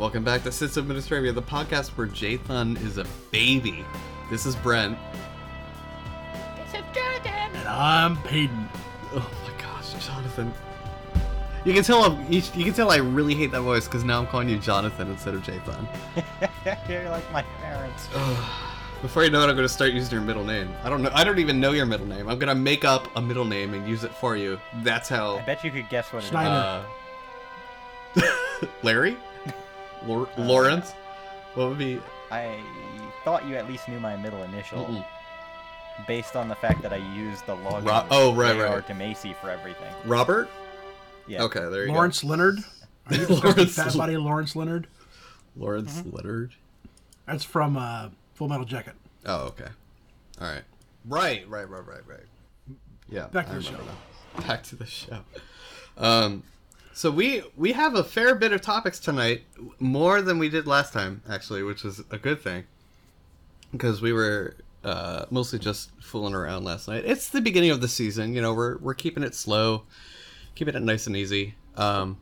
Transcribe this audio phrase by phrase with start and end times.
[0.00, 3.84] Welcome back to Sysadministrivia, the podcast where Jathan is a baby.
[4.30, 4.96] This is Brent.
[6.56, 7.54] This is Jonathan.
[7.54, 8.66] And I'm Peyton.
[9.12, 10.54] Oh my gosh, Jonathan.
[11.66, 14.18] You can tell I'm, you, you can tell I really hate that voice because now
[14.18, 15.86] I'm calling you Jonathan instead of Jathan.
[16.88, 18.08] You're like my parents.
[19.02, 20.70] Before you know it, I'm going to start using your middle name.
[20.82, 21.10] I don't know.
[21.12, 22.26] I don't even know your middle name.
[22.26, 24.58] I'm going to make up a middle name and use it for you.
[24.82, 25.36] That's how.
[25.36, 26.30] I bet you could guess what it is.
[26.30, 26.86] Schneider.
[28.16, 29.16] Uh, Larry,
[30.06, 30.92] Lor- Lawrence.
[31.54, 32.00] What would be?
[32.30, 32.62] I
[33.24, 35.04] thought you at least knew my middle initial, Mm-mm.
[36.06, 37.86] based on the fact that I used the login.
[37.86, 38.86] Ro- oh, right, JR right.
[38.86, 39.92] To Macy for everything.
[40.04, 40.48] Robert.
[41.26, 41.42] Yeah.
[41.42, 42.58] Okay, there you Lawrence Leonard.
[43.06, 44.84] Are you Lawrence Lawrence fat body Lawrence Leonard?
[45.58, 45.64] go.
[45.64, 46.16] Lawrence Mm-hmm.
[46.16, 46.54] Leonard.
[47.26, 48.94] That's from uh, Full Metal Jacket.
[49.26, 49.68] Oh, okay.
[50.40, 50.62] All right.
[51.06, 52.76] Right, right, right, right, right.
[53.08, 53.26] Yeah.
[53.26, 53.84] Back to I the remember
[54.36, 54.40] now.
[54.46, 55.18] Back to the show.
[55.98, 56.42] Um,
[56.92, 59.42] so we we have a fair bit of topics tonight,
[59.78, 62.64] more than we did last time, actually, which is a good thing,
[63.72, 67.04] because we were uh, mostly just fooling around last night.
[67.04, 68.54] It's the beginning of the season, you know.
[68.54, 69.84] We're we're keeping it slow,
[70.54, 71.54] keeping it nice and easy.
[71.76, 72.18] Um,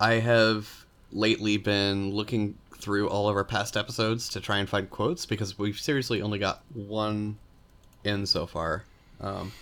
[0.00, 4.88] I have lately been looking through all of our past episodes to try and find
[4.88, 7.36] quotes because we've seriously only got one
[8.04, 8.84] in so far.
[9.20, 9.52] Um,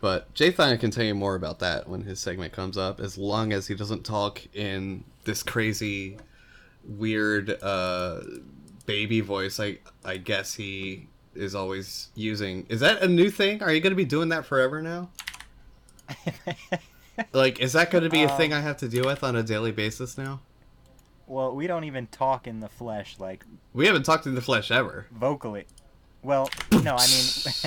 [0.00, 3.52] but Jathan can tell you more about that when his segment comes up, as long
[3.52, 6.16] as he doesn't talk in this crazy,
[6.84, 8.20] weird uh,
[8.86, 9.60] baby voice.
[9.60, 12.66] I I guess he is always using.
[12.68, 13.62] Is that a new thing?
[13.62, 15.10] Are you going to be doing that forever now?
[17.32, 19.42] like, is that going to be a thing I have to deal with on a
[19.42, 20.40] daily basis now?
[21.26, 24.70] Well, we don't even talk in the flesh, like We haven't talked in the flesh
[24.70, 25.06] ever.
[25.12, 25.66] vocally.
[26.22, 27.24] Well, no, I mean,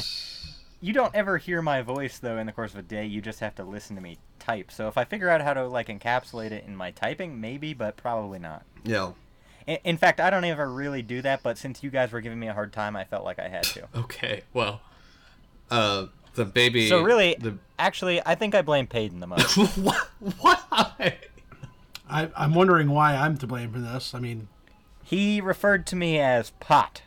[0.83, 3.05] you don't ever hear my voice though in the course of a day.
[3.05, 4.69] You just have to listen to me type.
[4.69, 7.95] So if I figure out how to like encapsulate it in my typing, maybe, but
[7.95, 8.65] probably not.
[8.83, 9.13] Yeah.
[9.65, 11.41] In, in fact, I don't ever really do that.
[11.41, 13.63] But since you guys were giving me a hard time, I felt like I had
[13.63, 13.87] to.
[13.95, 14.41] Okay.
[14.51, 14.81] Well,
[15.71, 16.89] uh, the baby.
[16.89, 19.55] So really, the actually, I think I blame Peyton the most.
[19.77, 20.09] what?
[20.41, 21.17] Why?
[22.09, 24.13] I, I'm wondering why I'm to blame for this.
[24.13, 24.49] I mean,
[25.01, 27.03] he referred to me as pot.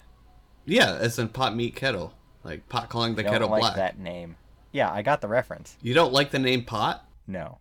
[0.64, 2.14] Yeah, as in pot meat kettle,
[2.46, 3.76] like pot calling the I don't kettle like black.
[3.76, 4.36] that name.
[4.72, 5.76] Yeah, I got the reference.
[5.82, 7.06] You don't like the name pot?
[7.26, 7.58] No,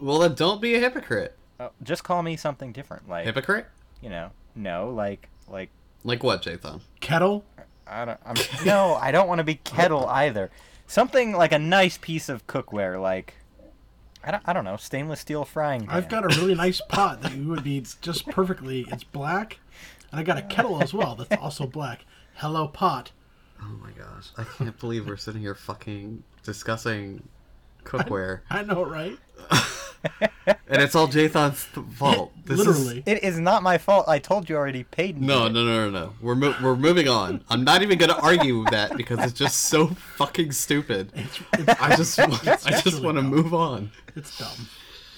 [0.00, 1.36] Well, then don't be a hypocrite.
[1.60, 3.08] oh, just call me something different.
[3.08, 3.66] Like Hypocrite?
[4.00, 5.70] you know, no, like like
[6.04, 6.80] Like what, Jathan?
[7.00, 7.44] kettle.
[7.86, 8.20] I don't.
[8.24, 10.50] I'm, no, I don't want to be kettle either.
[10.86, 13.34] Something like a nice piece of cookware, like
[14.22, 14.42] I don't.
[14.46, 15.94] I don't know, stainless steel frying pan.
[15.96, 18.86] I've got a really nice pot that you would be just perfectly.
[18.90, 19.58] It's black,
[20.10, 22.06] and I got a kettle as well that's also black.
[22.36, 23.12] Hello, pot.
[23.66, 27.26] Oh my gosh, I can't believe we're sitting here fucking discussing
[27.84, 29.16] cookware, I know, right?
[30.20, 31.62] and it's all Jathan's
[31.96, 32.32] fault.
[32.44, 33.02] This is- Literally.
[33.06, 34.04] It is not my fault.
[34.06, 34.84] I told you already.
[34.84, 35.24] Peyton.
[35.24, 36.12] No, no, no, no, no.
[36.20, 37.42] We're mo- we're moving on.
[37.48, 41.10] I'm not even gonna argue with that because it's just so fucking stupid.
[41.14, 43.90] It's, it's, I just want, I just want to move on.
[44.14, 44.68] it's dumb.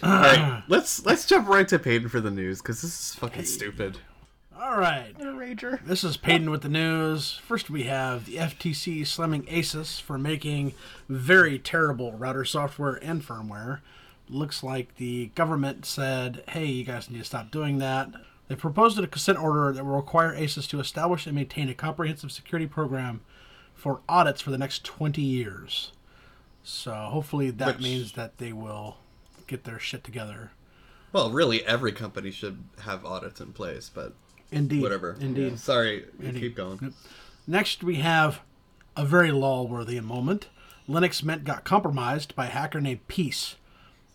[0.05, 3.45] All right, let's let's jump right to Peyton for the news because this is fucking
[3.45, 3.99] stupid.
[4.59, 5.15] All right.
[5.21, 5.85] A rager.
[5.85, 7.33] This is Peyton with the news.
[7.47, 10.73] First, we have the FTC slamming ASUS for making
[11.09, 13.81] very terrible router software and firmware.
[14.31, 18.09] Looks like the government said, hey, you guys need to stop doing that.
[18.49, 22.33] They proposed a consent order that will require ASUS to establish and maintain a comprehensive
[22.33, 23.21] security program
[23.75, 25.93] for audits for the next 20 years.
[26.63, 28.97] So, hopefully, that Which- means that they will
[29.47, 30.53] get their shit together.
[31.13, 34.15] Well, really, every company should have audits in place, but
[34.51, 34.83] Indeed.
[34.83, 35.17] whatever.
[35.21, 35.51] Indeed.
[35.53, 35.57] Yeah.
[35.57, 36.41] Sorry, Indeed.
[36.41, 36.95] keep going.
[37.47, 38.41] Next, we have
[38.97, 40.49] a very lol-worthy moment.
[40.89, 43.57] Linux Mint got compromised by a hacker named Peace.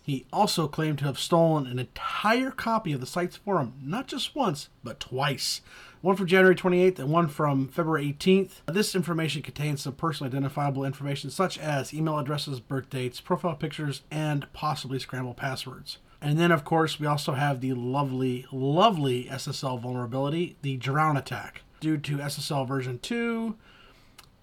[0.04, 4.36] He also claimed to have stolen an entire copy of the site's forum, not just
[4.36, 5.62] once, but twice.
[6.02, 8.62] One from January 28th and one from February 18th.
[8.66, 14.02] This information contains some personally identifiable information such as email addresses, birth dates, profile pictures,
[14.10, 16.00] and possibly scrambled passwords.
[16.22, 21.64] And then, of course, we also have the lovely, lovely SSL vulnerability, the Drown attack.
[21.80, 23.56] Due to SSL version 2,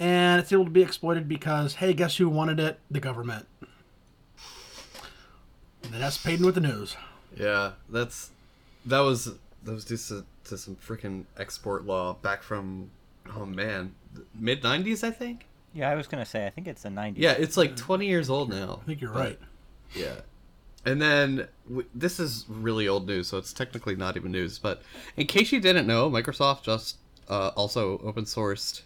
[0.00, 2.80] and it's able to be exploited because, hey, guess who wanted it?
[2.90, 3.46] The government.
[5.84, 6.96] And then that's Peyton with the news.
[7.36, 8.30] Yeah, that's
[8.86, 9.26] that was
[9.64, 12.90] that was due to, to some freaking export law back from
[13.36, 13.94] oh man
[14.34, 15.46] mid '90s, I think.
[15.74, 16.46] Yeah, I was gonna say.
[16.46, 17.20] I think it's the 90.
[17.20, 18.80] Yeah, it's like 20 years old now.
[18.82, 19.38] I think you're but- right.
[19.94, 20.20] Yeah.
[20.84, 24.58] And then w- this is really old news, so it's technically not even news.
[24.58, 24.82] But
[25.16, 26.96] in case you didn't know, Microsoft just
[27.28, 28.82] uh, also open sourced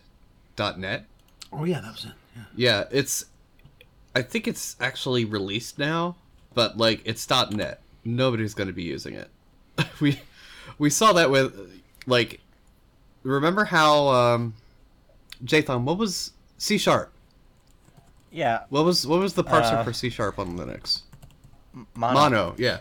[0.59, 1.05] .NET.
[1.53, 2.13] Oh, yeah, that was it.
[2.37, 2.43] Yeah.
[2.57, 3.27] Yeah, it's.
[4.15, 6.17] I think it's actually released now,
[6.55, 7.81] but like it's .NET.
[8.05, 9.29] Nobody's going to be using it.
[10.01, 10.21] we
[10.79, 11.55] we saw that with
[12.07, 12.41] like
[13.23, 14.55] remember how um
[15.45, 17.13] Jathan, what was C sharp?
[18.31, 21.03] Yeah, What was what was the parser Uh, for C sharp on Linux?
[21.95, 22.15] Mono.
[22.15, 22.79] Mono, yeah.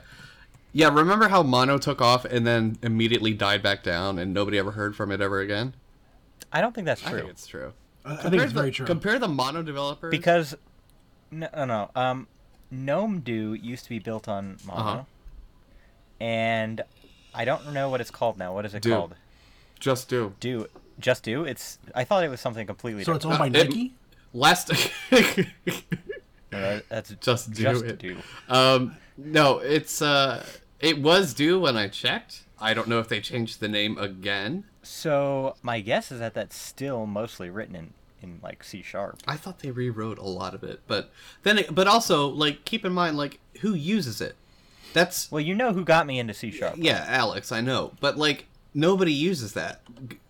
[0.74, 4.72] Yeah, remember how Mono took off and then immediately died back down and nobody ever
[4.72, 5.74] heard from it ever again?
[6.52, 7.10] I don't think that's true.
[7.10, 7.20] I true.
[7.22, 7.74] think it's true.
[8.06, 8.86] I, I think it's the- very true.
[8.86, 10.12] Compare the Mono developers.
[10.12, 10.56] because
[11.30, 11.92] no, no, no.
[11.96, 12.28] Um,
[12.72, 15.04] Gnome Do used to be built on Mono, Uh-huh.
[16.20, 16.82] and
[17.34, 18.54] I don't know what it's called now.
[18.54, 18.92] What is it Do.
[18.92, 19.16] called?
[19.80, 20.34] just do.
[20.40, 20.68] Do
[21.00, 21.44] just do.
[21.44, 21.80] It's.
[21.96, 23.42] I thought it was something completely so it's different.
[23.44, 23.94] owned by Uh, it- Nike.
[24.34, 24.72] Last
[26.52, 28.00] That's Just do just it.
[28.00, 28.18] do.
[28.50, 30.46] Um, no, it's uh,
[30.80, 32.44] it was due when I checked.
[32.60, 34.66] I don't know if they changed the name again.
[34.84, 39.18] So my guess is that that's still mostly written in in like C sharp.
[39.28, 41.12] I thought they rewrote a lot of it, but
[41.44, 44.36] then, it, but also like keep in mind like who uses it.
[44.94, 46.76] That's Well, you know who got me into C sharp.
[46.78, 47.52] yeah, Alex.
[47.52, 49.82] I know, but like nobody uses that.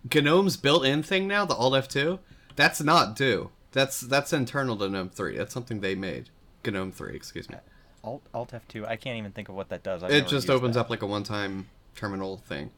[0.08, 2.18] G- GNOME's built-in thing now, the Alt F2.
[2.56, 3.50] That's not do.
[3.72, 5.36] That's that's internal to GNOME 3.
[5.36, 6.28] That's something they made.
[6.64, 7.56] GNOME 3, excuse me.
[8.04, 8.86] Alt Alt F2.
[8.86, 10.02] I can't even think of what that does.
[10.02, 10.80] I've it just opens that.
[10.80, 12.70] up like a one-time terminal thing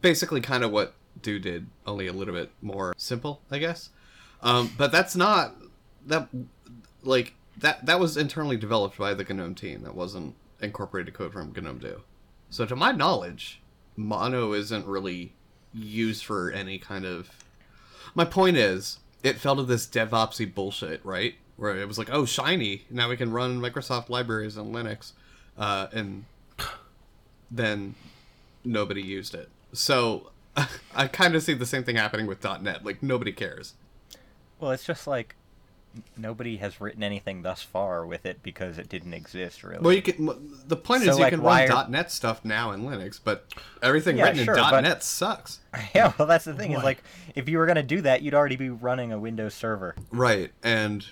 [0.00, 3.90] basically kind of what do did only a little bit more simple i guess
[4.42, 5.54] um, but that's not
[6.06, 6.28] that
[7.02, 11.52] like that that was internally developed by the gnome team that wasn't incorporated code from
[11.52, 12.02] gnome do
[12.50, 13.60] so to my knowledge
[13.96, 15.34] mono isn't really
[15.74, 17.30] used for any kind of
[18.14, 22.24] my point is it fell to this devopsy bullshit right where it was like oh
[22.24, 25.12] shiny now we can run microsoft libraries on linux
[25.58, 26.24] uh, and
[27.50, 27.94] then
[28.64, 29.48] nobody used it.
[29.72, 30.30] So
[30.94, 32.84] I kind of see the same thing happening with .NET.
[32.84, 33.74] Like nobody cares.
[34.58, 35.36] Well, it's just like
[36.16, 39.80] nobody has written anything thus far with it because it didn't exist really.
[39.82, 40.26] Well, you can.
[40.66, 43.46] The point So, is you like, can run are- .NET stuff now in Linux, but
[43.82, 45.60] everything Yeah, written sure, in but- .NET sucks.
[45.94, 46.72] yeah, well, that's the thing.
[46.72, 46.78] Boy.
[46.78, 47.02] Is like
[47.34, 49.94] if you were gonna do that, you'd already be running a Windows server.
[50.10, 51.04] Right, and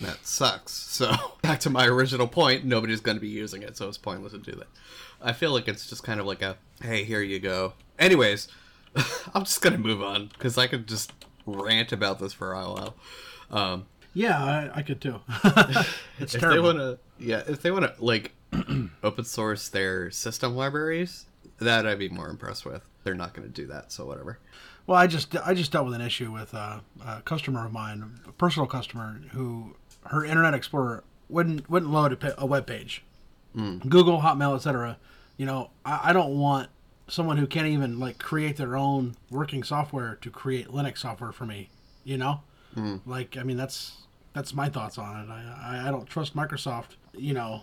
[0.00, 0.72] .NET sucks.
[0.72, 4.32] So back to my original point, nobody's going to be using it, so it's pointless
[4.32, 4.68] to do that.
[5.20, 7.72] I feel like it's just kind of like a, hey, here you go.
[7.98, 8.46] Anyways,
[9.34, 11.12] I'm just going to move on because I could just
[11.46, 12.94] rant about this for a while.
[13.50, 13.86] Um,
[14.18, 15.20] Yeah, I, I could too.
[16.18, 16.54] it's if terrible.
[16.54, 18.32] they want to, yeah, if they want to like
[19.04, 21.26] open source their system libraries,
[21.60, 22.82] that I'd be more impressed with.
[23.04, 24.40] They're not going to do that, so whatever.
[24.88, 28.18] Well, I just I just dealt with an issue with uh, a customer of mine,
[28.26, 29.76] a personal customer, who
[30.06, 33.04] her Internet Explorer wouldn't wouldn't load a, a web page,
[33.88, 34.98] Google, Hotmail, etc.
[35.36, 36.70] You know, I, I don't want
[37.06, 41.46] someone who can't even like create their own working software to create Linux software for
[41.46, 41.70] me.
[42.02, 42.40] You know,
[43.06, 45.30] like I mean that's that's my thoughts on it.
[45.30, 46.96] I, I I don't trust Microsoft.
[47.16, 47.62] You know.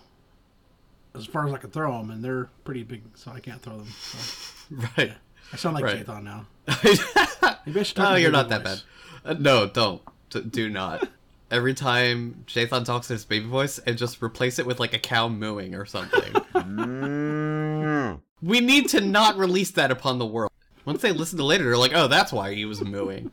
[1.14, 3.78] As far as I can throw them, and they're pretty big, so I can't throw
[3.78, 3.88] them.
[3.88, 5.14] So Right.
[5.54, 6.06] I sound like Right.
[6.06, 6.46] Jathan now.
[7.66, 8.82] Maybe I should talk in you're baby not that bad.
[9.24, 10.02] Uh, no, don't.
[10.30, 11.08] D- do not.
[11.50, 15.00] Every time Jathan talks in his baby voice, and just replace it with like a
[15.00, 16.34] cow mooing or something.
[18.42, 20.52] we need to not release that upon the world.
[20.84, 23.32] Once they listen to later, they're like, "Oh, that's why he was mooing."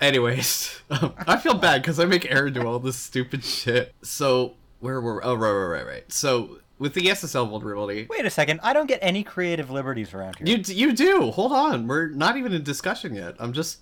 [0.00, 3.94] Anyways, um, I feel bad because I make Aaron do all this stupid shit.
[4.02, 5.24] So where were?
[5.24, 6.12] Oh, right, right, right, right.
[6.12, 10.36] So with the SSL vulnerability, Wait a second, I don't get any creative liberties around
[10.36, 10.46] here.
[10.46, 11.30] you you do.
[11.32, 13.34] Hold on, we're not even in discussion yet.
[13.40, 13.78] I'm just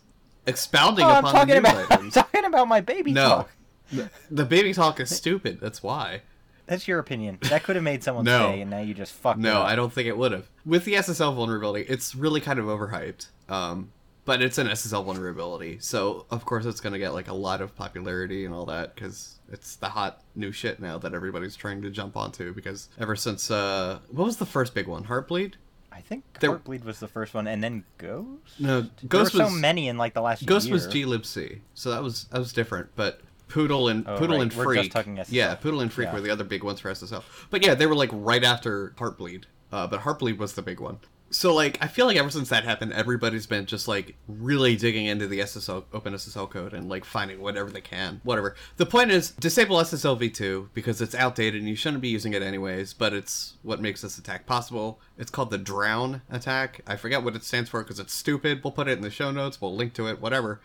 [0.47, 3.51] expounding oh, I'm upon talking the about I'm talking about my baby No, talk.
[3.93, 5.61] the, the baby talk is stupid.
[5.61, 6.23] That's why.
[6.67, 7.39] That's your opinion.
[7.43, 8.51] That could have made someone's No.
[8.51, 9.63] day, and now you just fucked it No.
[9.63, 10.49] I don't think it would have.
[10.65, 13.29] With the SSL vulnerability, it's really kind of overhyped.
[13.49, 13.93] Um,
[14.27, 17.75] but it's an SSL vulnerability, so of course it's gonna get like a lot of
[17.75, 21.91] popularity and all that because it's the hot new shit now that everybody's trying to
[21.91, 22.53] jump onto.
[22.53, 25.05] Because ever since uh, what was the first big one?
[25.05, 25.55] Heartbleed?
[25.93, 28.61] I think There- Heartbleed was the first one, and then Ghost.
[28.61, 30.75] No, There Ghost were was so many in like the last Ghost year.
[30.75, 32.91] was glibc, so that was that was different.
[32.97, 34.43] But Poodle and Oh, Poodle right.
[34.43, 35.27] and Freak, just talking SSL.
[35.31, 36.15] yeah, Poodle and Freak Yeah.
[36.15, 37.23] were the other big ones for SSL.
[37.49, 39.45] But yeah, they were like right after Heartbleed.
[39.73, 40.99] Uh, but Heartbleed was the big one.
[41.31, 45.07] So like, I feel like ever since that happened, everybody's been just like really digging
[45.07, 48.55] into the SSL Open SSL code and like finding whatever they can, whatever.
[48.77, 52.43] The point is disable SSL v2 because it's outdated and you shouldn't be using it
[52.43, 52.95] anyways.
[52.95, 55.01] But it's what makes this attack possible.
[55.19, 56.81] It's called the Drown attack.
[56.87, 58.63] I forget what it stands for because it's stupid.
[58.63, 59.61] We'll put it in the show notes.
[59.61, 60.21] We'll link to it.
[60.21, 60.61] Whatever.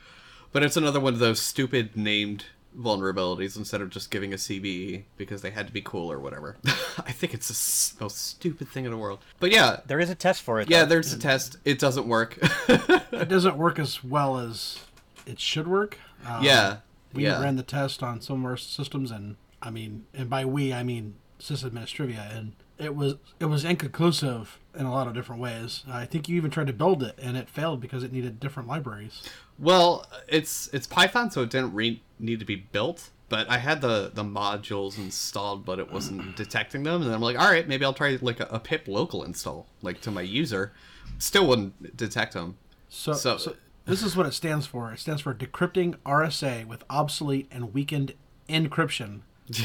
[0.51, 2.45] But it's another one of those stupid named
[2.77, 6.57] vulnerabilities instead of just giving a CVE because they had to be cool or whatever.
[6.65, 9.19] I think it's the s- most stupid thing in the world.
[9.39, 10.69] But yeah, There is a test for it.
[10.69, 10.89] yeah, though.
[10.89, 11.57] there's a test.
[11.65, 12.37] It doesn't work.
[12.69, 14.79] it doesn't work as well as
[15.25, 15.97] it should work.
[16.25, 16.77] Um, yeah,
[17.13, 17.41] we yeah.
[17.41, 20.83] ran the test on some of our systems, and I mean, and by we I
[20.83, 25.83] mean sysadministrivia, and it was it was inconclusive in a lot of different ways.
[25.89, 28.69] I think you even tried to build it and it failed because it needed different
[28.69, 29.23] libraries.
[29.59, 33.09] Well, it's it's Python, so it didn't re- need to be built.
[33.29, 36.95] But I had the the modules installed, but it wasn't detecting them.
[37.01, 39.67] And then I'm like, all right, maybe I'll try like a, a pip local install,
[39.81, 40.73] like to my user.
[41.17, 42.57] Still wouldn't detect them.
[42.89, 44.91] So, So- so, this is what it stands for.
[44.91, 48.13] It stands for decrypting RSA with obsolete and weakened
[48.49, 49.21] encryption.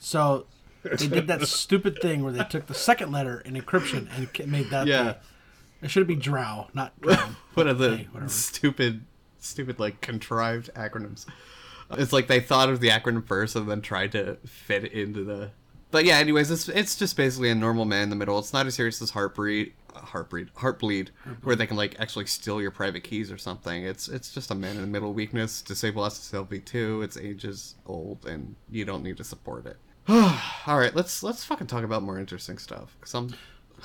[0.00, 0.46] So
[0.84, 4.70] they did that stupid thing where they took the second letter in encryption and made
[4.70, 4.86] that.
[4.86, 5.02] Yeah.
[5.02, 5.16] the-
[5.80, 7.16] it should be drow, not drow.
[7.54, 9.04] What are the Hey, stupid,
[9.38, 11.26] stupid like contrived acronyms?
[11.92, 15.24] It's like they thought of the acronym first and then tried to fit it into
[15.24, 15.50] the.
[15.90, 18.38] But yeah, anyways, it's it's just basically a normal man in the middle.
[18.38, 21.08] It's not as serious as Heartbreed, Heartbreed, Heartbleed,
[21.42, 23.84] where they can like actually steal your private keys or something.
[23.84, 25.62] It's it's just a man in the middle weakness.
[25.62, 27.00] Disable SSLV two.
[27.00, 29.78] Its ages old, and you don't need to support it.
[30.08, 32.96] All right, let's let's fucking talk about more interesting stuff.
[33.00, 33.34] Cause I'm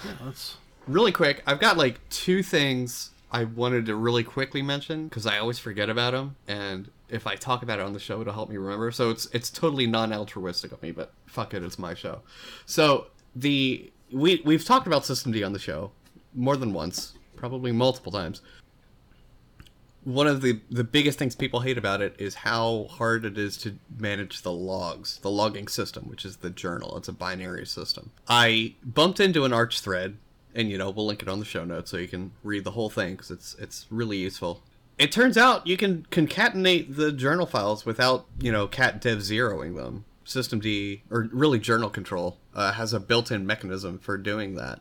[0.03, 0.57] Yeah, that's
[0.87, 5.37] really quick i've got like two things i wanted to really quickly mention because i
[5.37, 8.49] always forget about them and if i talk about it on the show it'll help
[8.49, 8.91] me remember.
[8.91, 12.21] So it's it's totally non-altruistic of me but fuck it it's my show.
[12.65, 15.91] So the we we've talked about systemd on the show
[16.33, 18.41] more than once probably multiple times.
[20.03, 23.55] One of the the biggest things people hate about it is how hard it is
[23.57, 26.97] to manage the logs the logging system which is the journal.
[26.97, 28.11] It's a binary system.
[28.27, 30.17] I bumped into an arch thread
[30.55, 32.71] and you know we'll link it on the show notes so you can read the
[32.71, 34.63] whole thing because it's it's really useful
[34.97, 39.75] it turns out you can concatenate the journal files without you know cat dev zeroing
[39.75, 40.05] them.
[40.25, 44.79] Systemd or really journal control uh, has a built-in mechanism for doing that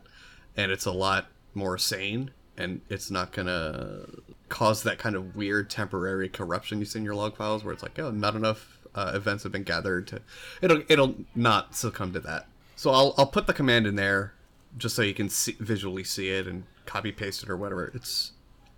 [0.55, 4.05] and it's a lot more sane and it's not gonna
[4.47, 7.83] cause that kind of weird temporary corruption you see in your log files where it's
[7.83, 10.21] like oh not enough uh, events have been gathered to
[10.61, 12.47] it'll it'll not succumb to that.
[12.75, 14.33] So I'll, I'll put the command in there
[14.77, 17.91] just so you can see, visually see it and copy paste it or whatever.
[17.93, 18.31] It's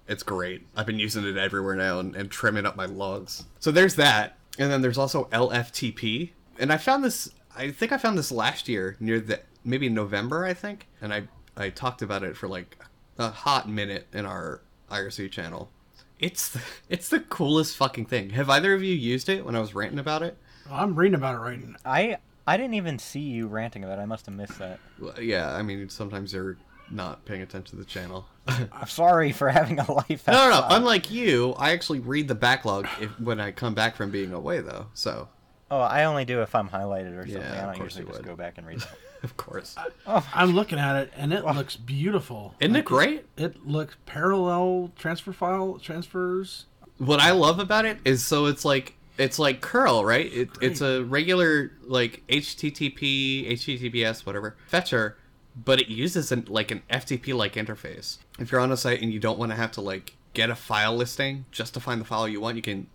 [0.07, 0.65] it's great.
[0.75, 3.45] I've been using it everywhere now and, and trimming up my logs.
[3.59, 4.37] So there's that.
[4.57, 8.69] And then there's also lftp and i found this i think i found this last
[8.69, 10.87] year near the maybe november i think.
[11.01, 12.77] And i i talked about it for like
[13.17, 15.71] a hot minute in our irc channel.
[16.19, 18.29] It's the, it's the coolest fucking thing.
[18.29, 20.37] Have either of you used it when i was ranting about it?
[20.71, 21.75] I'm reading about it right now.
[21.83, 24.03] I I didn't even see you ranting about it.
[24.03, 24.79] I must have missed that.
[24.99, 26.55] Well, yeah i mean sometimes you're
[26.91, 30.27] not paying attention to the channel I'm sorry for having a life.
[30.27, 30.67] No, no, no.
[30.69, 34.61] Unlike you, I actually read the backlog if, when I come back from being away,
[34.61, 34.85] though.
[34.93, 35.29] So,
[35.71, 37.41] Oh, I only do if I'm highlighted or something.
[37.41, 38.27] Yeah, I of don't course usually just would.
[38.27, 38.89] go back and read them.
[39.23, 39.75] of course,
[40.05, 42.53] oh I'm looking at it and it looks beautiful.
[42.59, 43.25] isn't it great?
[43.35, 46.67] It looks parallel transfer file transfers.
[46.99, 50.31] What I love about it is so it's like it's like curl, right?
[50.31, 55.17] It, it's a regular like HTTP, HTTPS, whatever fetcher,
[55.55, 58.17] but it uses an, like an FTP like interface.
[58.39, 60.55] If you're on a site and you don't want to have to like get a
[60.55, 62.87] file listing just to find the file you want, you can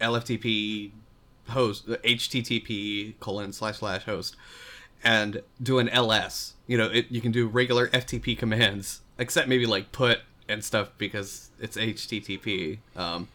[0.00, 0.92] LFTP
[1.48, 4.36] host HTTP colon slash slash host
[5.04, 9.66] and do an ls you know it, you can do regular ftp commands except maybe
[9.66, 13.28] like put and stuff because it's http um,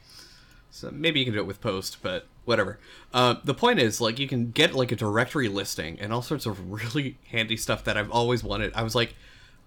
[0.70, 2.80] so maybe you can do it with post but whatever.
[3.14, 6.46] Uh, the point is like you can get like a directory listing and all sorts
[6.46, 8.74] of really handy stuff that i've always wanted.
[8.74, 9.16] I was like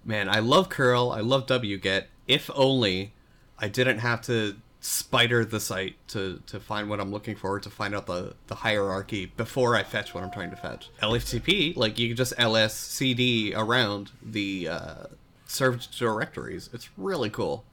[0.05, 3.13] man i love curl i love wget if only
[3.59, 7.71] i didn't have to spider the site to to find what i'm looking for to
[7.71, 10.91] find out the the hierarchy before i fetch what i'm trying to fetch.
[11.01, 15.07] Lftp like you can just ls cd around the uh,
[15.47, 16.69] served directories.
[16.73, 17.65] It's really cool.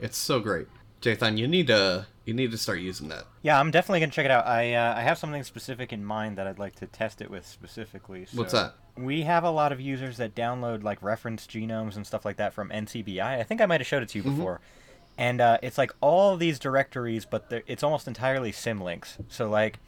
[0.00, 0.68] It's so great
[1.00, 4.24] jathan you need to you need to start using that Yeah, I'm definitely gonna check
[4.24, 4.46] it out.
[4.46, 7.46] I uh, I have something specific in mind that I'd like to test it with
[7.46, 8.26] specifically.
[8.26, 8.74] So What's that?
[8.96, 12.52] We have a lot of users that download like reference genomes and stuff like that
[12.52, 13.20] from NCBI.
[13.38, 14.36] I think I might have showed it to you Mm-hmm.
[14.36, 14.60] before.
[15.18, 19.16] And uh, it's like all these directories, but it's almost entirely symlinks.
[19.28, 19.78] So like,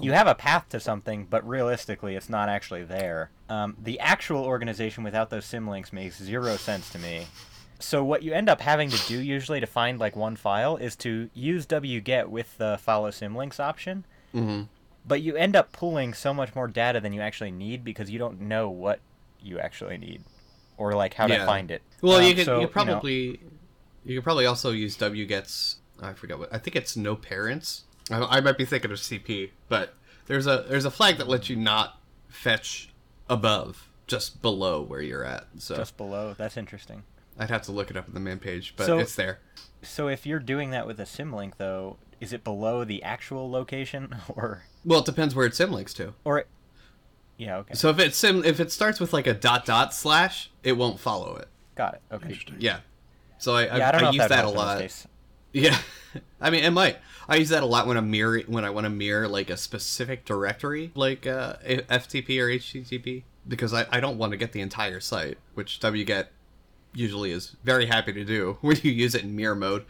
[0.00, 3.30] you have a path to something, but realistically, it's not actually there.
[3.50, 7.26] Um, the actual organization without those symlinks makes zero sense to me.
[7.82, 10.96] So what you end up having to do usually to find like one file is
[10.96, 14.04] to use wget with the follow symlinks option.
[14.34, 14.62] mm-hmm.
[15.04, 18.20] But you end up pulling so much more data than you actually need because you
[18.20, 19.00] don't know what
[19.40, 20.22] you actually need
[20.76, 21.38] or like how Yeah.
[21.38, 21.82] to find it.
[22.00, 23.40] Well, Um, you could so, you know, probably
[24.04, 25.76] you could probably also use wget's.
[26.00, 27.84] I forget what I think it's no parents.
[28.10, 29.94] I, I might be thinking of CP, but
[30.26, 32.92] there's a there's a flag that lets you not fetch
[33.28, 35.46] above, just below where you're at.
[35.58, 36.34] So just below.
[36.36, 37.02] That's interesting.
[37.38, 39.38] I'd have to look it up in the man page, but So- it's there.
[39.82, 44.14] So if you're doing that with a symlink though, is it below the actual location
[44.28, 46.14] or Well, it depends where it symlinks to.
[46.24, 46.44] or
[47.36, 47.56] Yeah.
[47.58, 47.74] Okay.
[47.74, 51.00] So if it sim, if it starts with like a dot dot slash, it won't
[51.00, 51.48] follow it.
[51.74, 52.02] Got it.
[52.12, 52.28] Okay.
[52.28, 52.56] Interesting.
[52.60, 52.80] Yeah.
[53.38, 54.64] So I Yeah, I don't know I if use that, that a helped in this
[54.66, 54.78] lot.
[54.80, 55.06] case.
[55.54, 55.76] Yeah,
[56.40, 56.96] I mean, it might.
[57.28, 59.56] I use that a lot when I'm mirror when I want to mirror like a
[59.58, 64.62] specific directory, like uh, FTP or HTTP, because I, I don't want to get the
[64.62, 66.28] entire site, which wget
[66.94, 69.84] usually is very happy to do when you use it in mirror mode.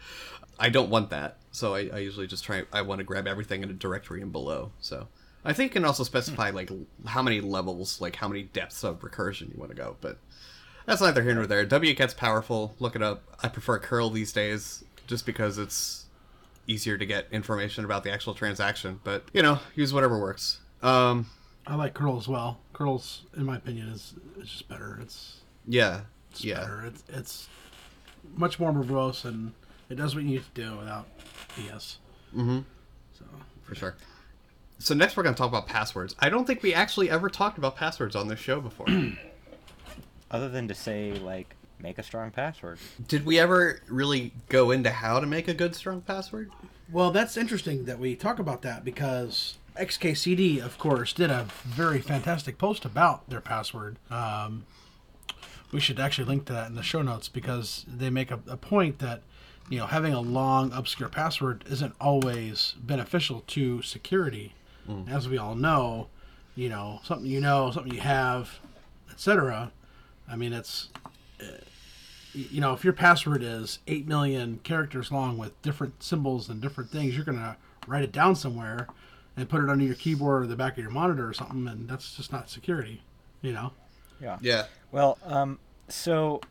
[0.59, 2.63] I don't want that, so I, I usually just try.
[2.71, 4.71] I want to grab everything in a directory and below.
[4.79, 5.07] So
[5.43, 6.69] I think you can also specify like
[7.05, 10.17] how many levels, like how many depths of recursion you want to go, but.
[10.85, 11.65] That's neither here nor there.
[11.65, 12.75] wget's powerful.
[12.77, 13.23] Look it up.
[13.41, 16.07] I prefer curl these days just because it's
[16.67, 18.99] easier to get information about the actual transaction.
[19.03, 20.59] But you know, use whatever works.
[20.81, 21.27] Um,
[21.65, 22.59] I like curl as well.
[22.73, 24.99] Curls, in my opinion, is is just better.
[25.01, 26.01] It's, yeah,
[26.33, 26.83] it's yeah, better.
[26.87, 27.47] It's it's
[28.35, 29.53] much more verbose and
[29.89, 31.07] it does what you need to do without
[31.55, 31.97] BS.
[32.35, 32.59] mm-hmm,
[33.17, 33.25] So
[33.63, 33.95] for sure.
[34.79, 36.15] So next we're gonna talk about passwords.
[36.19, 38.87] I don't think we actually ever talked about passwords on this show before.
[40.31, 42.79] Other than to say like make a strong password.
[43.07, 46.51] Did we ever really go into how to make a good strong password?
[46.91, 51.99] Well, that's interesting that we talk about that because XKCD, of course, did a very
[51.99, 53.97] fantastic post about their password.
[54.09, 54.65] Um,
[55.73, 58.57] we should actually link to that in the show notes because they make a, a
[58.57, 59.23] point that
[59.69, 64.53] you know having a long obscure password isn't always beneficial to security.
[65.09, 66.07] As we all know,
[66.55, 68.59] you know something you know, something you have,
[69.11, 69.71] etc.
[70.29, 70.89] I mean, it's
[71.41, 71.45] uh,
[72.33, 76.89] you know, if your password is 8 million characters long with different symbols and different
[76.89, 77.55] things, you're going to
[77.87, 78.87] write it down somewhere
[79.37, 81.87] and put it under your keyboard or the back of your monitor or something, and
[81.87, 83.01] that's just not security,
[83.41, 83.71] you know?
[84.21, 84.37] Yeah.
[84.41, 84.65] Yeah.
[84.91, 86.41] Well, um, so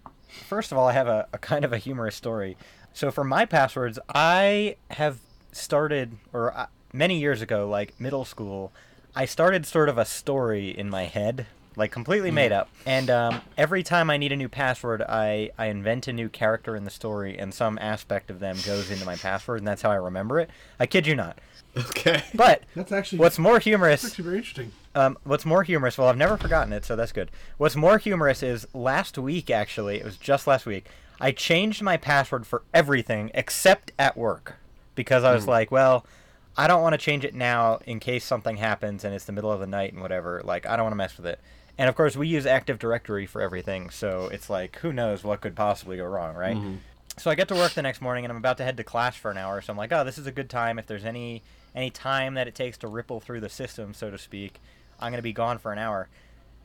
[0.49, 2.57] first of all, I have a, a kind of a humorous story.
[2.93, 5.19] So for my passwords, I have
[5.53, 8.73] started, or uh, many years ago, like middle school,
[9.15, 12.69] I started sort of a story in my head, like completely made up.
[12.85, 16.77] And um, every time I need a new password, I, I invent a new character
[16.77, 19.91] in the story, and some aspect of them goes into my password, and that's how
[19.91, 20.51] I remember it.
[20.79, 21.39] I kid you not.
[21.77, 22.23] Okay.
[22.35, 24.73] But That's actually what's more that's humorous actually very interesting.
[24.95, 25.97] um, what's more humorous?
[25.97, 27.31] Well, I've never forgotten it, so that's good.
[27.59, 30.87] What's more humorous is last week, actually, it was just last week.
[31.21, 34.57] I changed my password for everything except at work
[34.95, 36.05] because I was like, well,
[36.57, 39.51] I don't want to change it now in case something happens and it's the middle
[39.53, 40.43] of the night and whatever.
[40.45, 41.41] Like, I don't want to mess with it.
[41.79, 45.41] And of course, we use Active Directory for everything, so it's like, who knows what
[45.41, 46.57] could possibly go wrong, right?
[47.19, 49.17] So I get to work the next morning and I'm about to head to class
[49.17, 49.61] for an hour.
[49.63, 50.79] So I'm like, oh, this is a good time.
[50.79, 51.43] If there's any
[51.75, 54.61] any time that it takes to ripple through the system, so to speak,
[55.01, 56.09] I'm gonna be gone for an hour.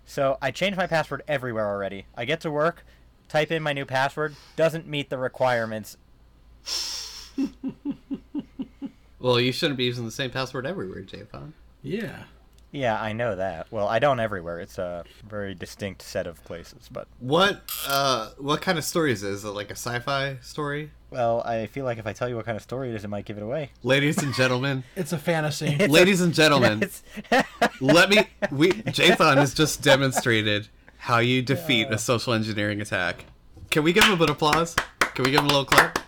[0.05, 2.05] So I changed my password everywhere already.
[2.15, 2.85] I get to work,
[3.27, 5.97] type in my new password, doesn't meet the requirements.
[9.19, 11.53] Well, you shouldn't be using the same password everywhere, Jathan.
[11.81, 12.23] Yeah.
[12.71, 13.71] Yeah, I know that.
[13.71, 14.59] Well, I don't everywhere.
[14.59, 19.23] It's a very distinct set of places, but What uh what kind of story is
[19.23, 19.31] it?
[19.31, 20.91] Is it like a sci-fi story?
[21.09, 23.07] Well, I feel like if I tell you what kind of story it is, it
[23.09, 23.71] might give it away.
[23.83, 25.67] Ladies and gentlemen, It's a fantasy.
[25.67, 27.03] It's a- ladies and gentlemen, It's-
[27.81, 30.67] let me we Jathan has just demonstrated
[30.97, 33.25] how you defeat a social engineering attack.
[33.69, 34.75] Can we give him a bit of applause?
[34.99, 35.99] Can we give him a little clap?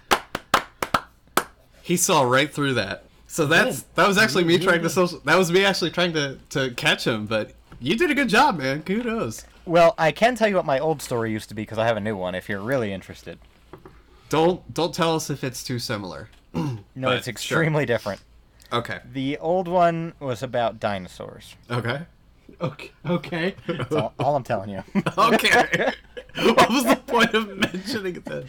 [1.82, 3.06] He saw right through that.
[3.28, 6.14] So that's that was actually me You trying to social that was me actually trying
[6.14, 8.82] to to catch him, but you did a good job, man.
[8.84, 9.46] Kudos.
[9.66, 11.96] well, I can tell you what my old story used to be because I have
[11.98, 12.34] a new one.
[12.36, 13.40] If you're really interested.
[14.30, 16.30] Don't don't tell us if it's too similar.
[16.96, 17.32] No, But, it's sure.
[17.32, 18.22] extremely different.
[18.74, 19.00] Okay.
[19.14, 21.56] The old one was about dinosaurs.
[21.72, 22.02] Okay.
[22.60, 22.92] okay.
[23.06, 23.56] Okay.
[23.68, 24.84] That's all, all I'm telling you.
[25.18, 25.94] Okay.
[26.36, 28.46] what was the point of mentioning it then?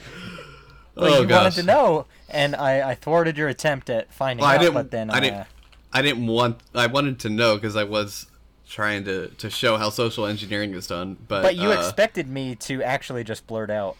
[0.96, 1.42] Well, oh you gosh.
[1.42, 4.60] wanted to know, and I, I thwarted your attempt at finding Well, I out.
[4.60, 4.74] didn't.
[4.74, 5.46] but then I uh, didn't.
[5.92, 6.60] I didn't want.
[6.74, 8.26] I wanted to know because I was
[8.68, 11.16] trying to to show how social engineering is done.
[11.28, 13.96] But But you uh, expected me to actually just blurt out.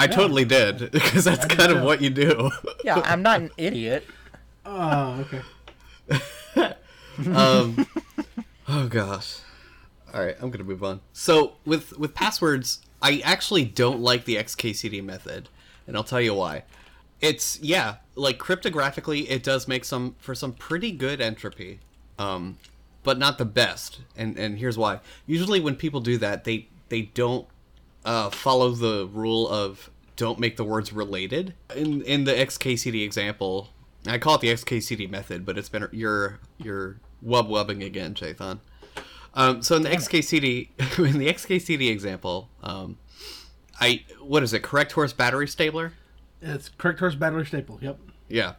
[0.00, 2.50] I totally did because that's did kind of what you do.
[2.84, 4.06] Yeah, I'm not an idiot.
[4.64, 5.26] Oh,
[6.10, 6.74] okay.
[7.34, 7.86] um.
[8.68, 9.40] oh gosh.
[10.12, 11.00] All right, I'm gonna move on.
[11.12, 15.48] So with with passwords, I actually don't like the XKCD method,
[15.86, 16.64] and I'll tell you why.
[17.20, 21.80] It's yeah, like cryptographically, it does make some for some pretty good entropy,
[22.18, 22.58] um,
[23.02, 24.00] but not the best.
[24.16, 25.00] And and here's why.
[25.26, 27.46] Usually, when people do that, they they don't
[28.04, 31.54] uh, follow the rule of don't make the words related.
[31.74, 33.70] In in the XKCD example,
[34.06, 38.60] I call it the XKCD method, but it's been you're you're wub wubbing again, Jathan.
[39.34, 42.98] Um, so in the XKCD in the XKCD example, um,
[43.80, 44.62] I what is it?
[44.62, 45.92] Correct horse battery stabler.
[46.42, 47.78] It's correct horse battery staple.
[47.82, 47.98] Yep.
[48.28, 48.54] Yeah.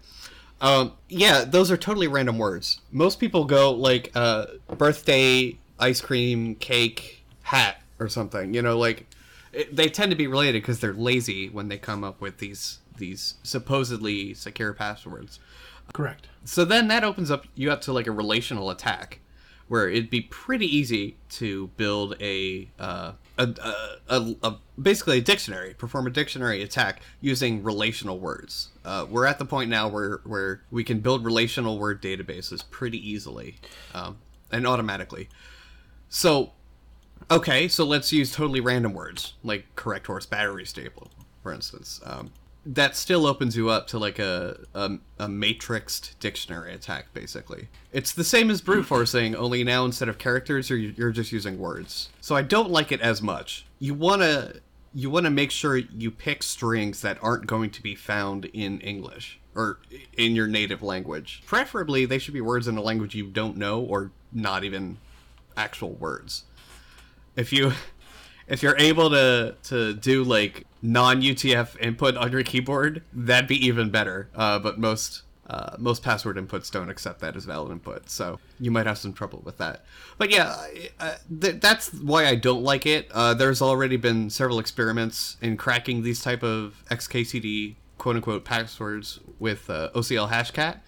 [0.61, 2.81] Um, yeah, those are totally random words.
[2.91, 4.45] Most people go like uh,
[4.77, 8.53] birthday ice cream, cake, hat, or something.
[8.53, 9.07] You know, like
[9.53, 12.79] it, they tend to be related because they're lazy when they come up with these
[12.97, 15.39] these supposedly secure passwords.
[15.93, 16.27] Correct.
[16.45, 19.19] So then that opens up you up to like a relational attack,
[19.67, 25.21] where it'd be pretty easy to build a uh, a, a, a, a basically a
[25.21, 28.69] dictionary, perform a dictionary attack using relational words.
[28.85, 32.97] Uh, we're at the point now where where we can build relational word databases pretty
[33.09, 33.57] easily
[33.93, 34.17] um,
[34.51, 35.29] and automatically.
[36.09, 36.51] So,
[37.29, 41.11] okay, so let's use totally random words like correct horse battery stable,
[41.43, 41.99] for instance.
[42.03, 42.31] Um,
[42.65, 47.69] that still opens you up to like a, a a matrixed dictionary attack basically.
[47.91, 51.57] It's the same as brute forcing only now instead of characters you're, you're just using
[51.57, 52.09] words.
[52.21, 53.65] So i don't like it as much.
[53.79, 54.61] You want to
[54.93, 58.79] you want to make sure you pick strings that aren't going to be found in
[58.81, 59.79] english or
[60.15, 61.41] in your native language.
[61.45, 64.97] Preferably they should be words in a language you don't know or not even
[65.57, 66.45] actual words
[67.35, 67.73] if you
[68.47, 73.65] if you're able to to do like non UTF input on your keyboard, that'd be
[73.65, 74.29] even better.
[74.35, 78.71] Uh, but most uh, most password inputs don't accept that as valid input, so you
[78.71, 79.83] might have some trouble with that.
[80.17, 80.55] But yeah,
[80.99, 83.09] uh, th- that's why I don't like it.
[83.11, 89.19] Uh, there's already been several experiments in cracking these type of XKCD quote unquote passwords
[89.39, 90.79] with uh, OCL Hashcat,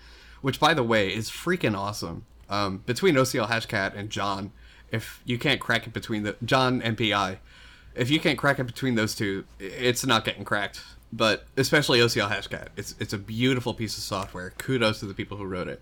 [0.41, 2.25] which by the way is freaking awesome.
[2.49, 4.51] Um, between OCL Hashcat and John,
[4.93, 7.37] if you can't crack it between the John MPI,
[7.95, 10.81] if you can't crack it between those two, it's not getting cracked.
[11.11, 14.51] But especially OCL Hashcat, it's it's a beautiful piece of software.
[14.57, 15.81] Kudos to the people who wrote it.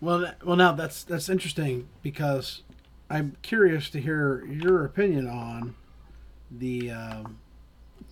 [0.00, 2.62] Well, well, now that's that's interesting because
[3.08, 5.74] I'm curious to hear your opinion on
[6.50, 7.38] the um,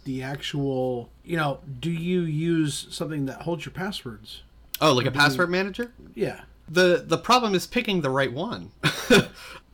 [0.04, 1.10] the actual.
[1.24, 4.42] You know, do you use something that holds your passwords?
[4.80, 5.92] Oh, like a password manager?
[6.14, 8.70] Yeah, The the problem is picking the right one.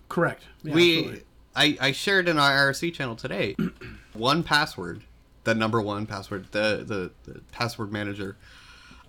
[0.09, 0.45] correct.
[0.63, 1.25] Yeah, we absolutely.
[1.57, 3.55] I, I shared in our IRC channel today
[4.17, 5.03] 1Password,
[5.45, 6.85] the number one password, the
[7.25, 8.37] the, the password manager,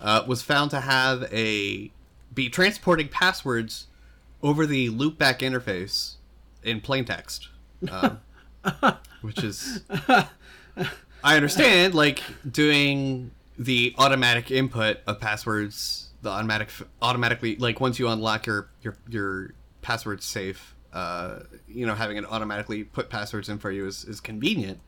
[0.00, 1.90] uh, was found to have a
[2.34, 3.86] be transporting passwords
[4.42, 6.14] over the loopback interface
[6.62, 7.48] in plain text,
[7.90, 8.20] um,
[9.22, 9.80] which is
[11.24, 16.68] I understand like doing the automatic input of passwords, the automatic
[17.02, 22.24] automatically like once you unlock your your your password safe, uh, you know, having it
[22.24, 24.80] automatically put passwords in for you is, is convenient.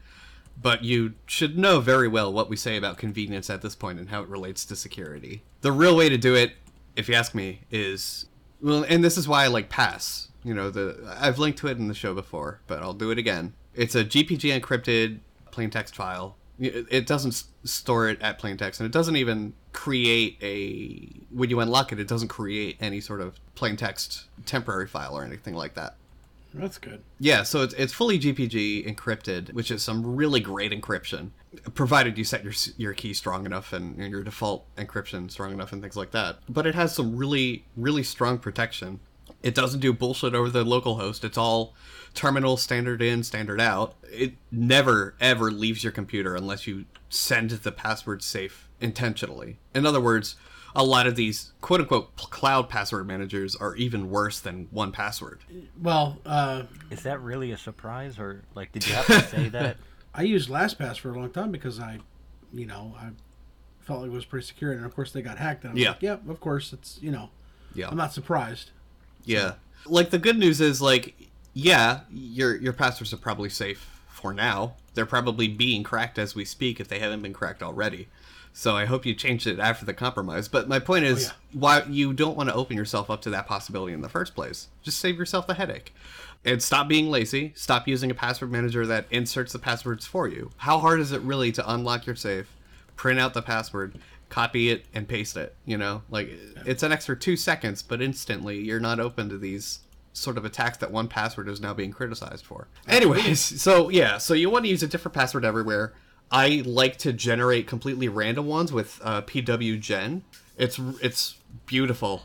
[0.61, 4.09] But you should know very well what we say about convenience at this point and
[4.09, 5.42] how it relates to security.
[5.61, 6.53] The real way to do it,
[6.97, 8.25] if you ask me, is
[8.62, 10.31] well, and this is why I like Pass.
[10.42, 13.18] You know, the I've linked to it in the show before, but I'll do it
[13.18, 13.53] again.
[13.75, 15.18] It's a GPG encrypted
[15.51, 16.37] plain text file.
[16.59, 21.61] It doesn't store it at plain text, and it doesn't even create a when you
[21.61, 22.01] unlock it.
[22.01, 25.97] It doesn't create any sort of plain text temporary file or anything like that.
[26.55, 27.03] That's good.
[27.21, 31.31] Yeah, so it's, it's fully GPG encrypted, which is some really great encryption,
[31.75, 35.73] provided you set your your key strong enough and, and your default encryption strong enough
[35.73, 36.39] and things like that.
[36.49, 39.01] But it has some really really strong protection.
[39.43, 41.25] It doesn't do bullshit over the local host.
[41.25, 41.75] It's all
[42.14, 43.94] terminal standard in, standard out.
[44.11, 49.59] It never ever leaves your computer unless you send the password safe intentionally.
[49.75, 50.37] In other words,
[50.77, 55.38] a lot of these quote unquote cloud password managers are even worse than 1Password.
[55.81, 59.77] Well, uh, Is that really a surprise, or like, did you have to say that?
[60.14, 61.99] I used LastPass for a long time because I,
[62.53, 63.11] you know, I
[63.81, 65.64] felt like it was pretty secure, and of course they got hacked.
[65.64, 65.90] And I was Yeah.
[65.90, 67.31] like, yep, of course it's you know,
[67.75, 67.88] Yeah.
[67.88, 68.71] I'm not surprised.
[69.25, 69.55] Yeah.
[69.87, 71.14] Like the good news is like
[71.55, 74.75] yeah, your your passwords are probably safe for now.
[74.95, 78.09] They're probably being cracked as we speak if they haven't been cracked already.
[78.53, 80.49] So I hope you changed it after the compromise.
[80.49, 81.33] But my point oh, is yeah.
[81.53, 84.69] why you don't want to open yourself up to that possibility in the first place.
[84.83, 85.95] Just save yourself the headache.
[86.45, 87.53] And stop being lazy.
[87.55, 90.51] Stop using a password manager that inserts the passwords for you.
[90.57, 92.49] How hard is it really to unlock your safe,
[92.97, 95.55] print out the password, copy it, and paste it?
[95.65, 96.31] You know, like
[96.65, 99.81] it's an extra two seconds, but instantly you're not open to these
[100.19, 102.69] sort of attacks that 1Password is now being criticized for.
[102.87, 105.95] Anyways, so yeah, so you want to use a different password everywhere.
[106.31, 110.23] I like to generate completely random ones with uh, PWGen.
[110.57, 112.25] It's it's beautiful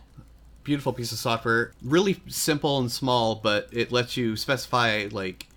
[0.63, 1.71] beautiful piece of software.
[1.83, 5.47] Really simple and small, but it lets you specify like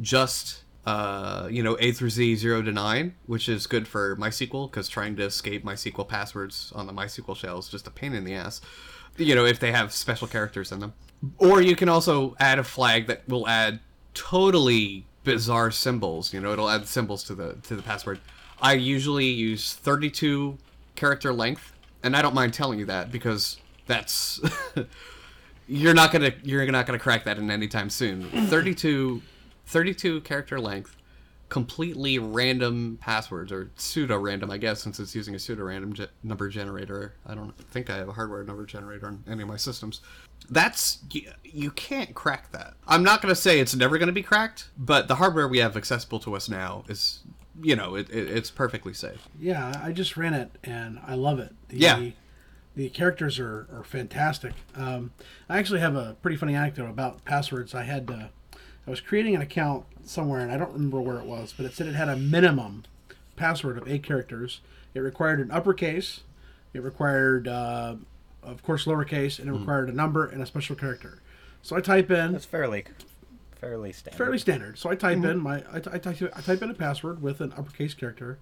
[0.00, 4.70] just uh, you know A through Z zero to nine, which is good for MySQL
[4.70, 8.24] because trying to escape MySQL passwords on the MySQL shell is just a pain in
[8.24, 8.60] the ass.
[9.16, 10.92] You know if they have special characters in them,
[11.38, 13.80] or you can also add a flag that will add
[14.14, 16.32] totally bizarre symbols.
[16.32, 18.20] You know it'll add symbols to the to the password.
[18.60, 20.58] I usually use thirty two
[20.94, 24.40] character length, and I don't mind telling you that because that's
[25.68, 28.24] you're not gonna you're not gonna crack that in any time soon.
[28.48, 29.22] 32,
[29.66, 30.95] 32 character length,
[31.48, 36.08] completely random passwords or pseudo random, I guess, since it's using a pseudo random ge-
[36.22, 37.14] number generator.
[37.26, 40.00] I don't think I have a hardware number generator on any of my systems.
[40.50, 42.74] That's you, you can't crack that.
[42.86, 46.18] I'm not gonna say it's never gonna be cracked, but the hardware we have accessible
[46.20, 47.20] to us now is.
[47.62, 49.30] You know, it, it, it's perfectly safe.
[49.40, 51.54] Yeah, I just ran it and I love it.
[51.68, 52.10] The, Yeah.
[52.74, 54.52] The characters are, are fantastic.
[54.74, 55.12] Um,
[55.48, 57.74] I actually have a pretty funny anecdote about passwords.
[57.74, 58.26] I had uh,
[58.86, 61.74] I was creating an account somewhere and I don't remember where it was, but it
[61.74, 62.84] said it had a minimum
[63.36, 64.60] password of eight characters.
[64.94, 66.20] It required an uppercase.
[66.72, 67.96] It required, uh,
[68.42, 71.20] of course, lowercase, and it required a number and a special character.
[71.62, 72.84] So I type in That's fairly,
[73.60, 74.18] fairly standard.
[74.18, 74.78] fairly standard.
[74.78, 77.52] So I type in my I, I, type, I type in a password with an
[77.56, 78.38] uppercase character,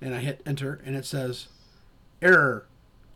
[0.00, 1.48] and I hit enter, and it says,
[2.22, 2.66] "Error: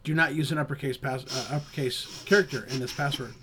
[0.02, 3.34] Do not use an uppercase pass uh, uppercase character in this password."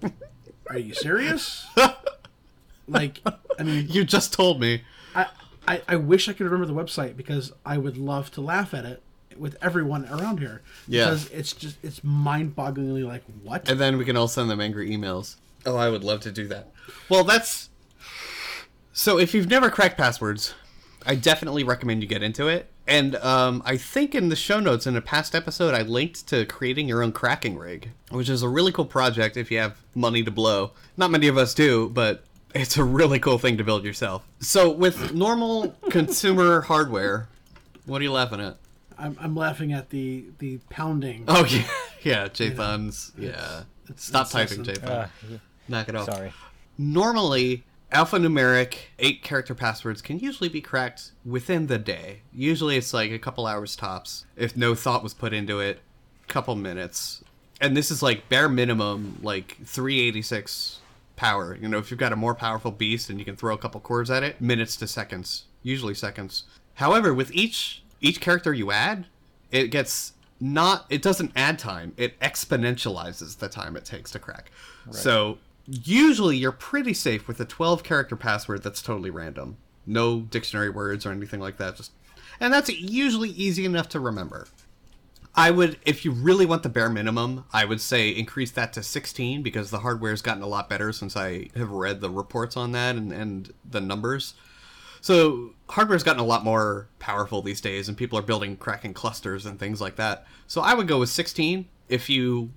[0.70, 1.66] Are you serious?
[2.88, 3.20] like,
[3.58, 4.82] I mean, You just told me.
[5.14, 5.26] I,
[5.66, 8.84] I I wish I could remember the website because I would love to laugh at
[8.84, 9.02] it
[9.36, 10.62] with everyone around here.
[10.86, 11.06] Yeah.
[11.06, 13.68] Because it's just it's mind-bogglingly like what?
[13.68, 15.36] And then we can all send them angry emails.
[15.64, 16.72] Oh, I would love to do that.
[17.08, 17.70] Well, that's.
[18.92, 20.54] So if you've never cracked passwords,
[21.04, 22.70] I definitely recommend you get into it.
[22.88, 26.46] And um, I think in the show notes in a past episode, I linked to
[26.46, 30.22] creating your own cracking rig, which is a really cool project if you have money
[30.22, 30.70] to blow.
[30.96, 32.24] Not many of us do, but
[32.60, 34.26] it's a really cool thing to build yourself.
[34.40, 37.28] So with normal consumer hardware,
[37.84, 38.56] what are you laughing at?
[38.98, 41.24] I'm, I'm laughing at the the pounding.
[41.28, 41.68] Oh yeah,
[42.02, 43.12] yeah, Jathan's.
[43.18, 43.64] Yeah,
[43.96, 44.84] stop typing, incessant.
[44.86, 45.34] Jathan.
[45.34, 45.38] Uh,
[45.68, 46.06] Knock it off.
[46.06, 46.32] sorry.
[46.78, 52.20] Normally, alphanumeric eight character passwords can usually be cracked within the day.
[52.32, 55.80] Usually, it's like a couple hours tops if no thought was put into it.
[56.26, 57.22] Couple minutes,
[57.60, 60.80] and this is like bare minimum, like 386
[61.16, 61.56] power.
[61.60, 63.80] You know, if you've got a more powerful beast and you can throw a couple
[63.80, 66.44] cores at it, minutes to seconds, usually seconds.
[66.74, 69.06] However, with each each character you add,
[69.50, 71.94] it gets not it doesn't add time.
[71.96, 74.50] It exponentializes the time it takes to crack.
[74.90, 79.56] So usually you're pretty safe with a 12 character password that's totally random.
[79.86, 81.76] No dictionary words or anything like that.
[81.76, 81.92] Just
[82.38, 84.46] and that's usually easy enough to remember
[85.36, 88.82] I would, if you really want the bare minimum, I would say increase that to
[88.82, 92.72] 16 because the hardware's gotten a lot better since I have read the reports on
[92.72, 94.34] that and, and the numbers.
[95.02, 99.44] So hardware's gotten a lot more powerful these days, and people are building cracking clusters
[99.44, 100.26] and things like that.
[100.46, 102.50] So I would go with 16 if you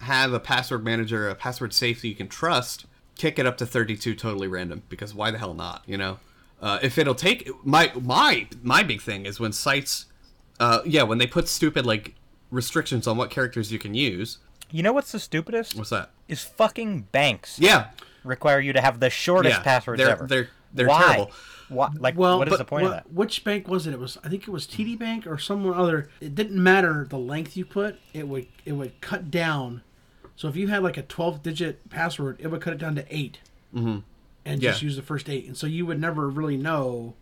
[0.00, 2.86] have a password manager, a password safe that you can trust.
[3.16, 5.82] Kick it up to 32 totally random because why the hell not?
[5.86, 6.18] You know,
[6.60, 10.06] uh, if it'll take my my my big thing is when sites,
[10.60, 12.14] uh, yeah, when they put stupid like
[12.50, 14.38] restrictions on what characters you can use.
[14.70, 15.76] You know what's the stupidest?
[15.76, 16.10] What's that?
[16.28, 17.88] Is fucking banks Yeah,
[18.24, 20.26] require you to have the shortest yeah, passwords they're, ever.
[20.26, 21.02] They're they're Why?
[21.02, 21.32] terrible.
[21.68, 21.88] Why?
[21.98, 23.12] Like, Well, what is but the point of that?
[23.12, 23.92] Which bank was it?
[23.92, 26.10] It was I think it was TD Bank or someone other.
[26.20, 27.98] It didn't matter the length you put.
[28.12, 29.82] It would it would cut down.
[30.36, 33.04] So if you had like a twelve digit password, it would cut it down to
[33.10, 33.38] 8
[33.74, 33.98] mm-hmm.
[34.44, 35.46] and just use the first eight.
[35.46, 37.14] And so you would never really know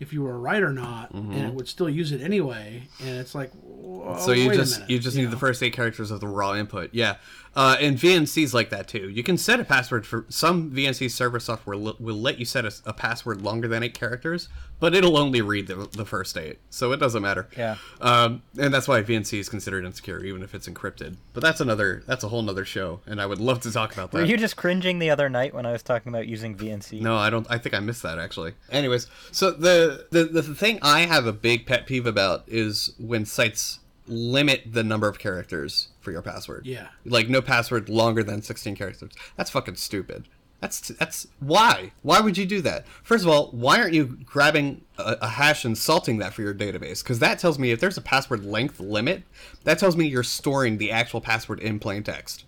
[0.00, 1.46] if you were right or not, and mm-hmm.
[1.46, 2.82] it would still use it anyway.
[3.00, 5.30] And it's like, whoa, So you just minute, you just need know?
[5.30, 6.90] the first eight characters of the raw input.
[6.92, 7.16] Yeah,
[7.56, 9.08] uh, and VNC's like that too.
[9.08, 12.64] You can set a password for some VNC server software will, will let you set
[12.64, 14.48] a, a password longer than eight characters,
[14.80, 17.48] but it'll only read the, the first eight, so it doesn't matter.
[17.56, 17.76] Yeah.
[18.00, 21.16] Um, and that's why VNC is considered insecure, even if it's encrypted.
[21.32, 24.10] But that's another that's a whole nother show, and I would love to talk about
[24.10, 24.18] that.
[24.18, 27.00] Were you just cringing the other night when I was talking about using VNC?
[27.00, 27.46] No, I don't.
[27.48, 28.54] I think I missed that actually.
[28.70, 33.24] Anyways, so the the the thing I have a big pet peeve about is when
[33.24, 36.66] sites limit the number of characters for your password.
[36.66, 36.88] Yeah.
[37.04, 39.12] Like no password longer than 16 characters.
[39.36, 40.28] That's fucking stupid.
[40.60, 41.92] That's that's why.
[42.02, 42.86] Why would you do that?
[43.02, 46.54] First of all, why aren't you grabbing a, a hash and salting that for your
[46.54, 47.02] database?
[47.02, 49.24] Because that tells me if there's a password length limit,
[49.64, 52.46] that tells me you're storing the actual password in plain text,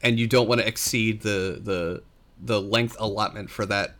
[0.00, 2.02] and you don't want to exceed the the
[2.40, 3.94] the length allotment for that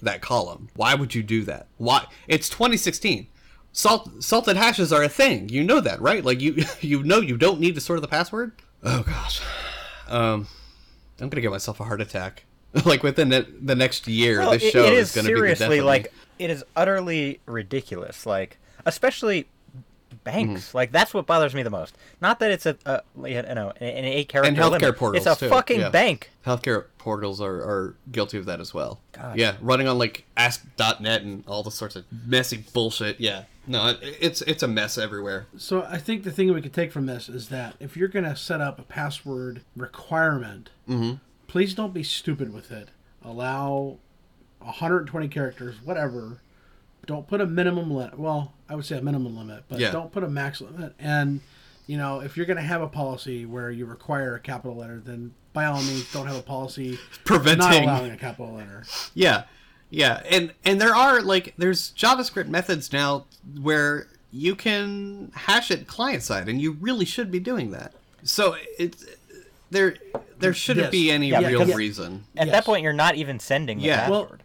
[0.00, 0.68] that column.
[0.76, 1.66] Why would you do that?
[1.76, 2.06] Why?
[2.28, 3.26] It's 2016.
[3.72, 5.48] Salt salted hashes are a thing.
[5.48, 6.24] You know that, right?
[6.24, 8.52] Like you you know you don't need to store the password.
[8.82, 9.40] Oh gosh.
[10.08, 10.48] Um
[11.20, 12.44] I'm going to get myself a heart attack.
[12.84, 15.28] like within the, the next year Well, this it- show it is is going to
[15.30, 18.24] be the seriously of like it is utterly ridiculous.
[18.24, 19.48] Like, especially
[20.24, 20.74] banks.
[20.74, 21.96] Like that's what bothers me the most.
[22.20, 24.96] Not that it's a, a you know an, an eight character and healthcare limit.
[24.96, 25.48] portals It's a too.
[25.48, 25.88] fucking yeah.
[25.90, 26.30] bank.
[26.46, 29.00] Healthcare portals are, are guilty of that as well.
[29.12, 29.36] God.
[29.38, 33.20] Yeah, running on like ASP.NET and all the sorts of messy bullshit.
[33.20, 33.44] Yeah.
[33.68, 35.46] No, it's it's a mess everywhere.
[35.56, 38.24] So I think the thing we could take from this is that if you're going
[38.24, 41.16] to set up a password requirement, mm-hmm.
[41.46, 42.88] please don't be stupid with it.
[43.22, 43.98] Allow
[44.60, 46.40] 120 characters, whatever.
[47.06, 48.18] Don't put a minimum limit.
[48.18, 49.90] Well, I would say a minimum limit, but Yeah.
[49.90, 50.94] don't put a max limit.
[50.98, 51.40] And
[51.86, 55.00] you know, if you're going to have a policy where you require a capital letter,
[55.02, 58.84] then by all means, don't have a policy preventing not allowing a capital letter.
[59.14, 59.44] Yeah,
[59.90, 63.26] yeah, and and there are like there's JavaScript methods now
[63.60, 67.92] where you can hash it client side, and you really should be doing that.
[68.22, 69.04] So it's
[69.70, 69.96] there
[70.38, 70.90] there shouldn't Yes.
[70.92, 72.24] be any Yeah, real because- reason.
[72.36, 72.54] At Yes.
[72.56, 74.08] that point, you're not even sending the Yeah.
[74.10, 74.36] Well-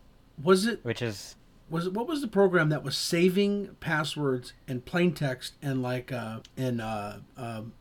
[0.44, 1.36] Was it which is
[1.70, 6.12] was it what was the program that was saving passwords in plain text and like
[6.12, 7.74] uh in uh um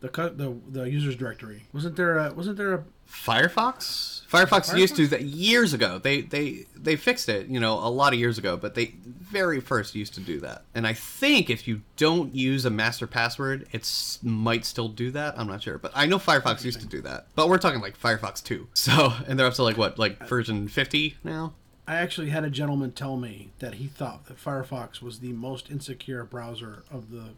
[0.00, 4.17] the the the users directory wasn't there a wasn't there a Firefox.
[4.30, 5.98] Firefox used to that years ago.
[5.98, 8.56] They they they fixed it, you know, a lot of years ago.
[8.56, 10.64] But they very first used to do that.
[10.74, 15.38] And I think if you don't use a master password, it might still do that.
[15.38, 17.26] I'm not sure, but I know Firefox used to do that.
[17.34, 18.68] But we're talking like Firefox two.
[18.74, 21.52] So and they're up to like what, like version 50 now.
[21.86, 25.70] I actually had a gentleman tell me that he thought that Firefox was the most
[25.70, 27.30] insecure browser of the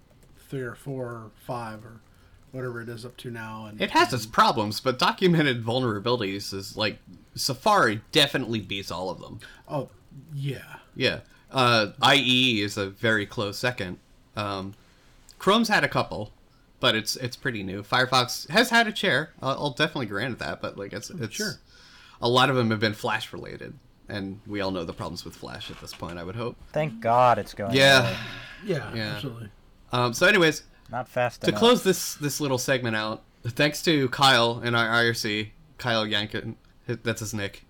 [0.49, 2.01] three or four or five or
[2.53, 6.77] whatever it is up to now and It has its problems, but documented vulnerabilities is
[6.77, 6.99] like
[7.35, 9.41] Safari definitely beats all of them.
[9.69, 9.89] oh
[10.35, 11.21] yeah Yeah.
[11.51, 13.99] Uh, IE is a very close second.
[14.37, 14.75] Um,
[15.39, 16.33] Chrome's had a couple,
[16.79, 17.83] but it's it's pretty new.
[17.83, 19.31] Firefox has had a chair.
[19.43, 21.55] I'll, I'll definitely grant it that, but like it's it's Sure.
[22.23, 23.75] a lot of them have been Flash related,
[24.09, 26.19] and we all know the problems with Flash at this point.
[26.19, 26.57] I would hope.
[26.73, 27.75] thank God it's going.
[27.75, 28.01] Yeah.
[28.03, 28.17] away.
[28.65, 29.03] yeah, Yeah.
[29.15, 29.51] absolutely
[29.93, 31.59] Um, so, anyways, Not fast to enough.
[31.59, 37.21] close this this little segment out, thanks to Kyle in our IRC, Kyle Yankin, that's
[37.21, 37.65] his nick.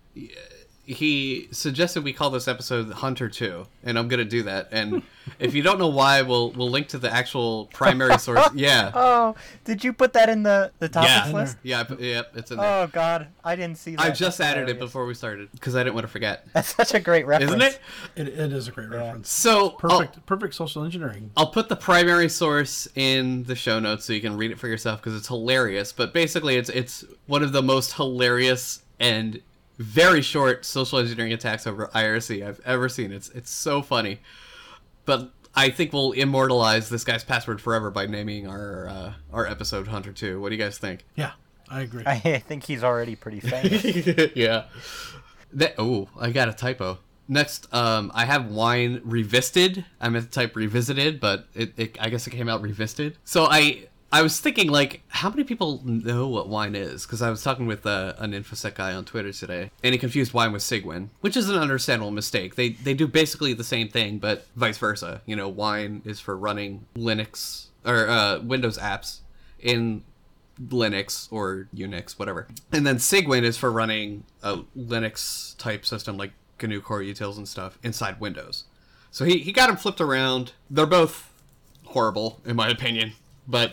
[0.90, 4.68] He suggested we call this episode Hunter Two, and I'm gonna do that.
[4.72, 5.03] And
[5.38, 8.48] if you don't know why, we'll we'll link to the actual primary source.
[8.55, 11.57] Yeah, Oh, did you put that in the the topics yeah, list?
[11.62, 12.83] yeah, I put- yep, it's in there.
[12.83, 14.05] Oh God, I didn't see that.
[14.05, 16.74] I just That's added it before we started because I didn't want to forget, That's
[16.74, 17.81] such a great reference, isn't it?
[18.16, 21.76] it, it is a great reference So I'll- perfect perfect social engineering I'll put the
[21.76, 25.29] primary source in the show notes so you can read it for yourself because it's
[25.29, 25.92] hilarious.
[25.92, 29.40] But basically, it's it's one of the most hilarious and
[29.81, 33.12] very short social engineering attacks over IRC I've ever seen.
[33.12, 34.21] It's it's so funny.
[35.07, 39.88] But I think we'll immortalize this guy's password forever by naming our uh, our episode
[39.88, 40.40] Hunter Two.
[40.40, 41.05] What do you guys think?
[41.14, 41.33] yeah
[41.71, 43.83] I agree I think he's already pretty famous.
[44.37, 44.64] yeah.
[45.53, 46.99] That oh, I got a typo.
[47.27, 49.85] Next, um, I have wine revisted.
[50.01, 53.16] I meant to type revisited, but it, it I guess it came out revisted.
[53.25, 57.07] So I I was thinking like, how many people know what wine is?
[57.07, 60.33] Because I was talking with uh, an infosec guy on Twitter today, and he confused
[60.33, 62.57] wine with Cygwin, which is an understandable mistake.
[62.57, 65.23] They they do basically the same thing, but vice versa.
[65.27, 69.20] You know, wine is for running Linux or uh, Windows apps
[69.61, 70.03] in
[70.68, 72.49] Linux or Unix, whatever.
[72.73, 77.49] And then Cygwin is for running a Linux type system like GNU Core Utils and
[77.49, 78.64] stuff inside Windows.
[79.11, 80.53] So he, he got them flipped around.
[80.68, 81.33] They're both
[81.87, 83.12] horrible, in my opinion.
[83.49, 83.73] But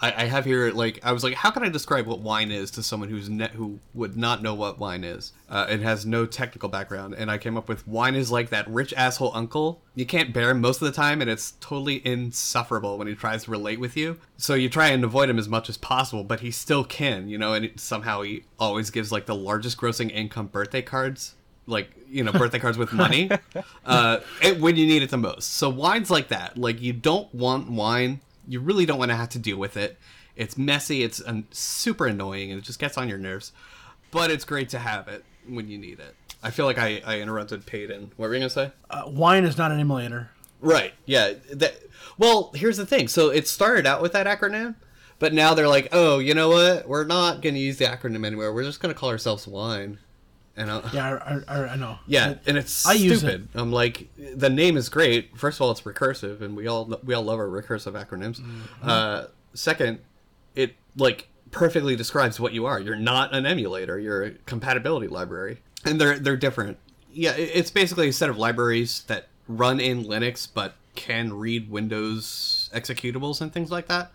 [0.00, 2.70] I, I have here, like, I was like, how can I describe what wine is
[2.72, 5.32] to someone who's ne- who would not know what wine is?
[5.48, 7.14] Uh, it has no technical background.
[7.14, 9.80] And I came up with wine is like that rich asshole uncle.
[9.94, 13.44] You can't bear him most of the time, and it's totally insufferable when he tries
[13.44, 14.18] to relate with you.
[14.36, 17.38] So you try and avoid him as much as possible, but he still can, you
[17.38, 21.34] know, and it, somehow he always gives, like, the largest grossing income birthday cards
[21.68, 23.28] like you know birthday cards with money
[23.86, 27.32] uh it, when you need it the most so wine's like that like you don't
[27.34, 29.98] want wine you really don't want to have to deal with it
[30.36, 33.52] it's messy it's um, super annoying and it just gets on your nerves
[34.10, 37.20] but it's great to have it when you need it i feel like i, I
[37.20, 40.30] interrupted peyton what were you gonna say uh, wine is not an emulator
[40.60, 40.94] Right.
[41.04, 41.34] Yeah.
[41.52, 41.76] That.
[42.18, 43.08] Well, here's the thing.
[43.08, 44.74] So it started out with that acronym,
[45.18, 46.88] but now they're like, oh, you know what?
[46.88, 48.52] We're not going to use the acronym anywhere.
[48.52, 49.98] We're just going to call ourselves Wine.
[50.58, 53.48] And I, yeah I, I, I know yeah, It- and it's I use stupid.
[53.54, 55.36] I'm like, the name is great.
[55.36, 58.40] First of all, it's recursive, and we all we all love our recursive acronyms.
[58.40, 58.88] Mm-hmm.
[58.88, 59.98] Uh, second,
[60.54, 62.80] it like perfectly describes what you are.
[62.80, 63.98] You're not an emulator.
[63.98, 66.78] You're a compatibility library, and they're they're different.
[67.12, 72.70] Yeah, it's basically a set of libraries that run in Linux but can read Windows
[72.74, 74.10] executables and things like that.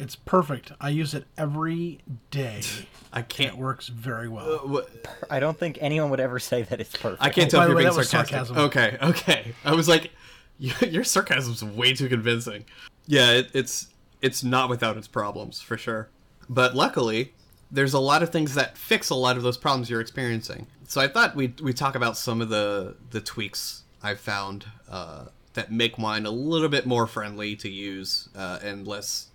[0.00, 0.72] It's perfect.
[0.80, 2.60] I use it every day.
[3.12, 3.54] I can't.
[3.54, 4.58] It works very well.
[4.58, 7.22] Wh- I don't think anyone would ever say that it's perfect.
[7.22, 8.56] I can't Oh, tell by if the you're way, being that was sarcastic.
[8.56, 8.58] sarcasm.
[8.66, 9.54] Okay, okay.
[9.64, 10.10] I was like,
[10.58, 12.64] your sarcasm's way too convincing.
[13.06, 13.88] Yeah, it, it's
[14.20, 16.08] it's not without its problems for sure.
[16.48, 17.32] But luckily,
[17.70, 20.66] there's a lot of things that fix a lot of those problems you're experiencing.
[20.86, 25.26] So I thought we'd we talk about some of the the tweaks I've found uh,
[25.54, 29.28] that make wine a little bit more friendly to use uh, and less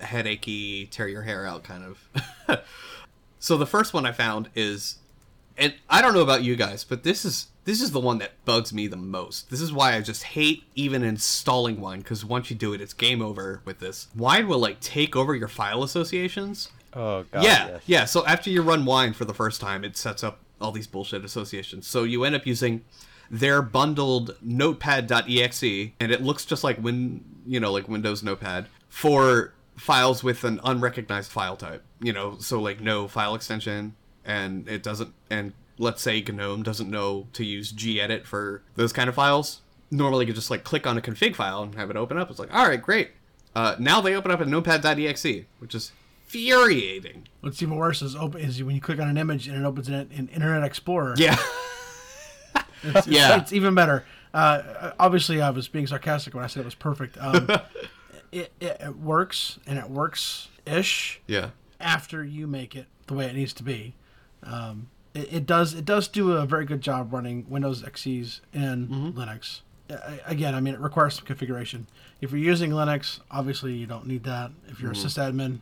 [0.00, 2.60] headachy, tear your hair out kind of.
[3.38, 4.98] so the first one I found is,
[5.56, 8.44] and I don't know about you guys, but this is this is the one that
[8.44, 9.50] bugs me the most.
[9.50, 12.94] This is why I just hate even installing wine because once you do it, it's
[12.94, 14.08] game over with this.
[14.16, 16.70] Wine will like take over your file associations.
[16.94, 17.44] Oh god.
[17.44, 17.82] yeah, yes.
[17.86, 18.04] yeah.
[18.06, 21.24] So after you run wine for the first time, it sets up all these bullshit
[21.24, 21.86] associations.
[21.86, 22.82] So you end up using
[23.30, 25.62] their bundled notepad.exe
[26.00, 30.60] and it looks just like win you know like windows notepad for files with an
[30.64, 36.02] unrecognized file type you know so like no file extension and it doesn't and let's
[36.02, 40.50] say gnome doesn't know to use gedit for those kind of files normally you just
[40.50, 42.82] like click on a config file and have it open up it's like all right
[42.82, 43.10] great
[43.56, 45.92] uh, now they open up in notepad.exe which is
[46.26, 49.64] infuriating What's even worse is open is when you click on an image and it
[49.66, 51.14] opens it in Internet Explorer.
[51.16, 51.36] yeah
[52.82, 53.38] It's, Yeah.
[53.38, 54.04] it's even better.
[54.32, 57.18] Uh, obviously, I was being sarcastic when I said it was perfect.
[57.20, 57.48] Um,
[58.32, 61.50] it, it, it works, and it works ish yeah
[61.80, 63.94] after you make it the way it needs to be.
[64.42, 68.88] Um, it, it does it does do a very good job running Windows EXEs in
[69.16, 69.60] Linux.
[69.90, 71.86] Uh, again, I mean, it requires some configuration.
[72.20, 74.52] If you're using Linux, obviously you don't need that.
[74.68, 75.58] If you're a sysadmin,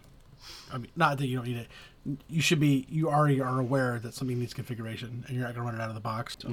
[0.73, 1.69] I mean, not that you don't need it.
[2.29, 2.87] You should be.
[2.91, 5.83] You already are aware that something needs configuration, and you're not going to run it
[5.83, 6.37] out of the box.
[6.41, 6.49] So.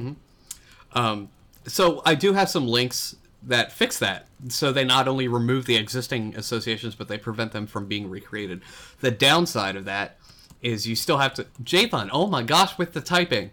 [0.94, 1.30] Um,
[1.68, 3.16] so I do have some links
[3.46, 4.28] that fix that.
[4.50, 8.62] So they not only remove the existing associations, but they prevent them from being recreated.
[9.02, 10.18] The downside of that
[10.62, 11.46] is you still have to.
[11.64, 13.52] Jathan, oh my gosh, with the typing.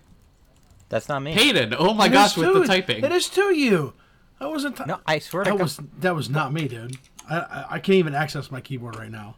[0.88, 1.32] That's not me.
[1.32, 3.04] Hayden, oh my It gosh, with to- the typing.
[3.04, 3.94] It is to you.
[4.40, 4.76] I wasn't.
[4.76, 5.60] T- No, I swear that God.
[5.60, 6.96] was that was not me, dude.
[7.30, 9.36] I, I I can't even access my keyboard right now.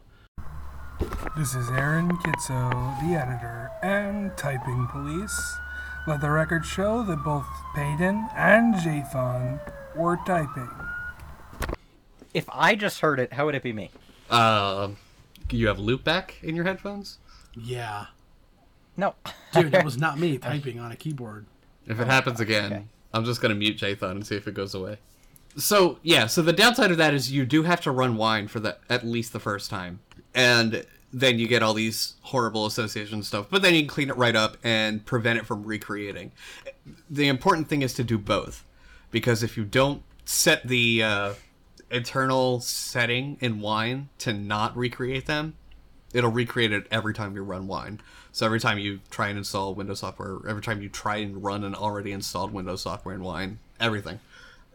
[1.37, 2.69] This is Aaron Kitso,
[3.01, 5.57] the editor and typing police.
[6.07, 7.45] Let the record show that both
[7.75, 9.59] Peyton and Jathan
[9.95, 10.69] were typing.
[12.33, 13.91] If I just heard it, how would it be me?
[14.29, 14.89] Uh,
[15.49, 17.17] you have loopback in your headphones?
[17.57, 18.07] Yeah,
[18.97, 19.15] No.
[19.53, 21.45] dude, that was not me typing on a keyboard.
[21.87, 22.83] If it happens again, okay.
[23.13, 24.97] I'm just gonna mute Jathan and see if it goes away.
[25.55, 28.59] So yeah, so the downside of that is you do have to run wine for
[28.59, 29.99] the at least the first time,
[30.33, 33.47] and then you get all these horrible association stuff.
[33.49, 36.33] But then you can clean it right up and prevent it from recreating.
[37.09, 38.65] The important thing is to do both,
[39.15, 41.33] because if you don't set the uh,
[41.89, 45.55] internal setting in wine to not recreate them,
[46.13, 48.01] it'll recreate it every time you run wine.
[48.33, 51.63] So every time you try and install Windows software, every time you try and run
[51.63, 54.19] an already installed Windows software in wine, everything.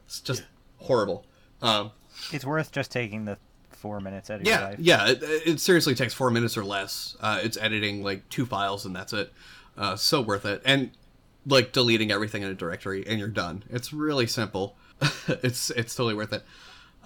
[0.06, 0.42] It's just
[0.78, 1.26] horrible.
[1.60, 1.90] Um,
[2.32, 3.36] It's worth just taking the
[3.72, 4.78] four minutes out of your yeah, life.
[4.78, 5.08] yeah.
[5.08, 7.14] It, it seriously takes four minutes or less.
[7.20, 9.34] Uh, it's editing like two files and that's it.
[9.76, 10.62] Uh, so worth it.
[10.64, 10.92] And
[11.46, 13.64] like deleting everything in a directory and you're done.
[13.70, 14.76] It's really simple.
[15.28, 16.42] it's it's totally worth it.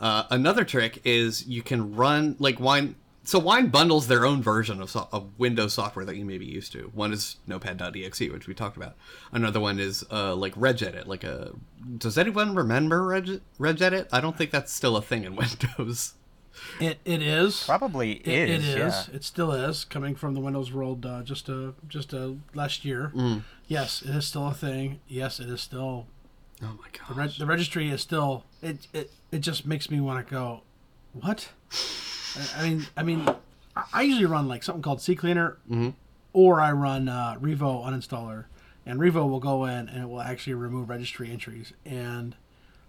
[0.01, 2.97] Uh, another trick is you can run like wine.
[3.27, 6.45] So Wine bundles their own version of, so- of Windows software that you may be
[6.45, 6.91] used to.
[6.93, 8.97] One is Notepad.exe, which we talked about.
[9.33, 11.07] Another one is uh, like regedit.
[11.07, 11.53] Like a
[11.97, 14.09] does anyone remember Reg, regedit?
[14.13, 16.15] I don't think that's still a thing in Windows.
[16.81, 18.69] It it is Probably It, it is.
[18.69, 18.77] is.
[18.77, 19.05] Yeah.
[19.15, 21.05] It still is coming from the Windows world.
[21.05, 23.13] Uh, just a just a last year.
[23.15, 23.43] Mm.
[23.67, 25.01] Yes, it is still a thing.
[25.09, 26.07] Yes, it is still.
[26.63, 27.17] Oh my The, god.
[27.17, 28.45] reg- the registry is still.
[28.63, 30.63] It it it just makes me want to go.
[31.13, 31.49] What?
[32.37, 33.29] I, I mean I mean,
[33.77, 35.91] I, I usually run like something called CCleaner, Mm-hmm.
[36.33, 38.45] or I run uh, Revo uninstaller,
[38.87, 41.73] and Revo will go in and it will actually remove registry entries.
[41.85, 42.37] And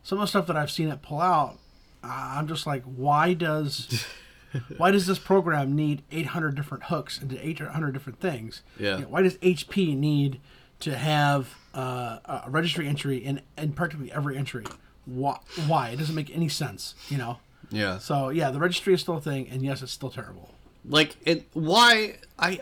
[0.04, 1.58] some of the stuff that I've seen it pull out, I-
[2.06, 4.06] I'm just like, why does
[4.78, 8.62] why does this program need 800 different hooks into 800 different things?
[8.80, 8.98] Yeah.
[8.98, 10.40] You know, why does HP need
[10.82, 14.66] to have uh, a registry entry in, in practically every entry?
[15.06, 15.40] Why?
[15.68, 15.90] Why?
[15.90, 17.40] It doesn't make any sense, you know?
[17.70, 17.98] Yeah.
[17.98, 20.52] So, yeah, the registry is still a thing, and yes, it's still terrible.
[20.88, 21.48] Like it.
[21.54, 22.62] Why I?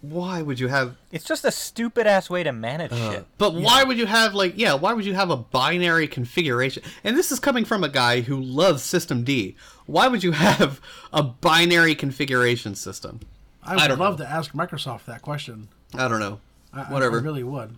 [0.00, 0.96] Why would you have?
[1.10, 3.26] It's just a stupid ass way to manage uh, shit.
[3.36, 4.74] But why would you have like yeah?
[4.74, 6.84] Why would you have a binary configuration?
[7.02, 9.56] And this is coming from a guy who loves systemd.
[9.86, 10.80] Why would you have
[11.12, 13.20] a binary configuration system?
[13.64, 14.24] I would don't love know.
[14.24, 15.68] to ask Microsoft that question.
[15.94, 16.40] I don't know.
[16.72, 17.18] I, I- Whatever.
[17.18, 17.76] I really would.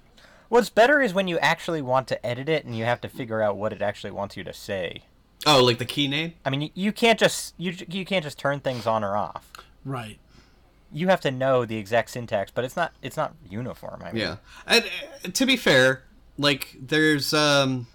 [0.51, 3.41] What's better is when you actually want to edit it and you have to figure
[3.41, 5.05] out what it actually wants you to say.
[5.47, 6.35] Oh, like the key name?
[6.45, 9.51] I mean, you, you can't just you you can't just turn things on or off.
[9.85, 10.19] Right.
[10.93, 14.03] You have to know the exact syntax, but it's not it's not uniform.
[14.05, 14.37] I mean, Yeah.
[14.67, 14.85] And
[15.25, 16.03] uh, to be fair,
[16.39, 17.87] like there's um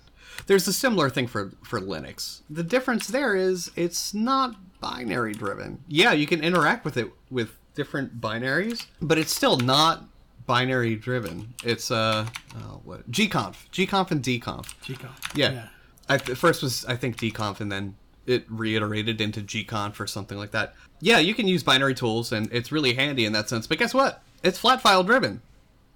[0.48, 2.42] there's a similar thing for for Linux.
[2.50, 5.84] The difference there is it's not binary driven.
[5.88, 10.06] Yeah, you can interact with it with different binaries, but it's still not
[10.46, 11.54] binary driven.
[11.64, 12.28] It's uh
[12.58, 14.74] oh, what gconf, gconf and dconf.
[14.82, 15.10] Chico.
[15.34, 15.68] Yeah.
[16.08, 20.38] I, th- first was I think dconf, and then it reiterated into gconf or something
[20.38, 20.74] like that.
[21.00, 23.68] Yeah, you can use binary tools, and it's really handy in that sense.
[23.68, 24.22] But guess what?
[24.44, 25.42] It's flat file driven.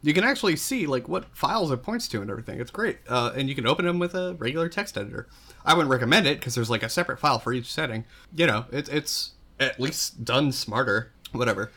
[0.02, 2.60] You can actually see like what files it points to and everything.
[2.60, 5.28] It's great, uh, and you can open them with a regular text editor.
[5.66, 8.06] I wouldn't recommend it because there's like a separate file for each setting.
[8.34, 11.12] You know, it's it's at least done smarter.
[11.32, 11.72] Whatever.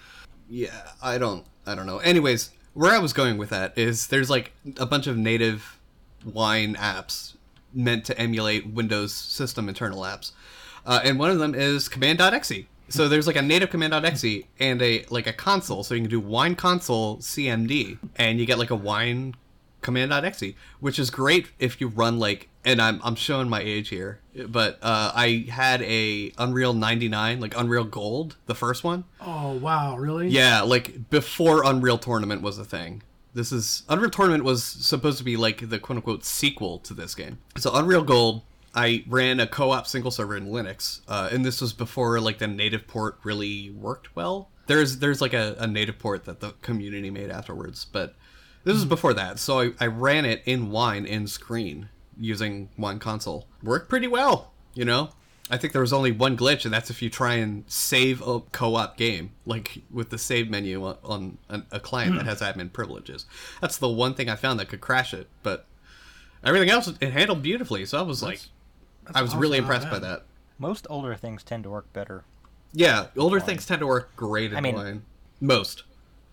[0.49, 1.99] Yeah, I don't I don't know.
[1.99, 5.79] Anyways, where I was going with that is there's like a bunch of native
[6.25, 7.35] wine apps
[7.75, 10.33] meant to emulate Windows system internal apps,
[10.87, 12.65] uh, and one of them is command.exe.
[12.89, 16.21] So there's like a native command.exe and a like a console, so you can do
[16.21, 19.35] wine console cmd, and you get like a wine
[19.81, 22.49] command.exe, which is great if you run like.
[22.65, 27.59] And I'm I'm showing my age here, but uh, I had a Unreal 99, like
[27.59, 29.03] Unreal Gold, the first one.
[29.21, 30.29] Oh wow, really?
[30.29, 33.03] Yeah, like before Unreal Tournament was a thing.
[33.35, 37.15] This is Unreal Tournament was supposed to be like the quote unquote sequel to this
[37.15, 37.39] game.
[37.57, 38.43] So Unreal Gold,
[38.75, 42.47] I ran a co-op single server in Linux, uh, and this was before like the
[42.47, 44.51] native port really worked well.
[44.67, 48.15] There's there's like a, a native port that the community made afterwards, but
[48.65, 49.39] this was before that.
[49.39, 53.47] So I, I ran it in Wine in Screen using Wine Console.
[53.63, 55.11] Worked pretty well, you know.
[55.53, 58.41] I think there was only one glitch, and that's if you try and save a
[58.41, 63.27] co-op game, like with the save menu on, on a client that has admin privileges.
[63.61, 65.67] That's the one thing I found that could crash it, but
[66.43, 67.85] everything else it handled beautifully.
[67.85, 68.41] So I was like,
[69.15, 70.23] I was really not impressed by that.
[70.59, 72.25] Most older things tend to work better.
[72.73, 75.03] Yeah, older things tend to work great in I mean- Wine.
[75.41, 75.83] Most.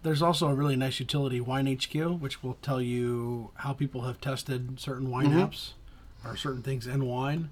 [0.01, 4.80] There's also a really nice utility, WineHQ, which will tell you how people have tested
[4.80, 5.39] certain wine Mm-hmm.
[5.39, 5.72] apps
[6.24, 7.49] or certain things in wine.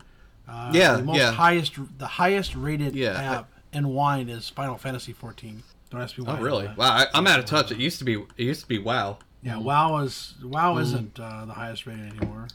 [0.48, 1.32] Uh, Yeah, the most yeah.
[1.32, 5.64] highest, the highest rated Yeah, I- app in wine is Final Fantasy 14.
[5.90, 6.38] Don't ask me why.
[6.38, 6.68] Oh, really?
[6.68, 6.78] that.
[6.78, 7.72] Wow, I, I'm out of touch.
[7.72, 8.14] It used to be.
[8.16, 9.18] It used to be WoW.
[9.42, 10.82] Yeah, WoW is WoW Mm.
[10.82, 12.48] isn't uh, the highest rated anymore.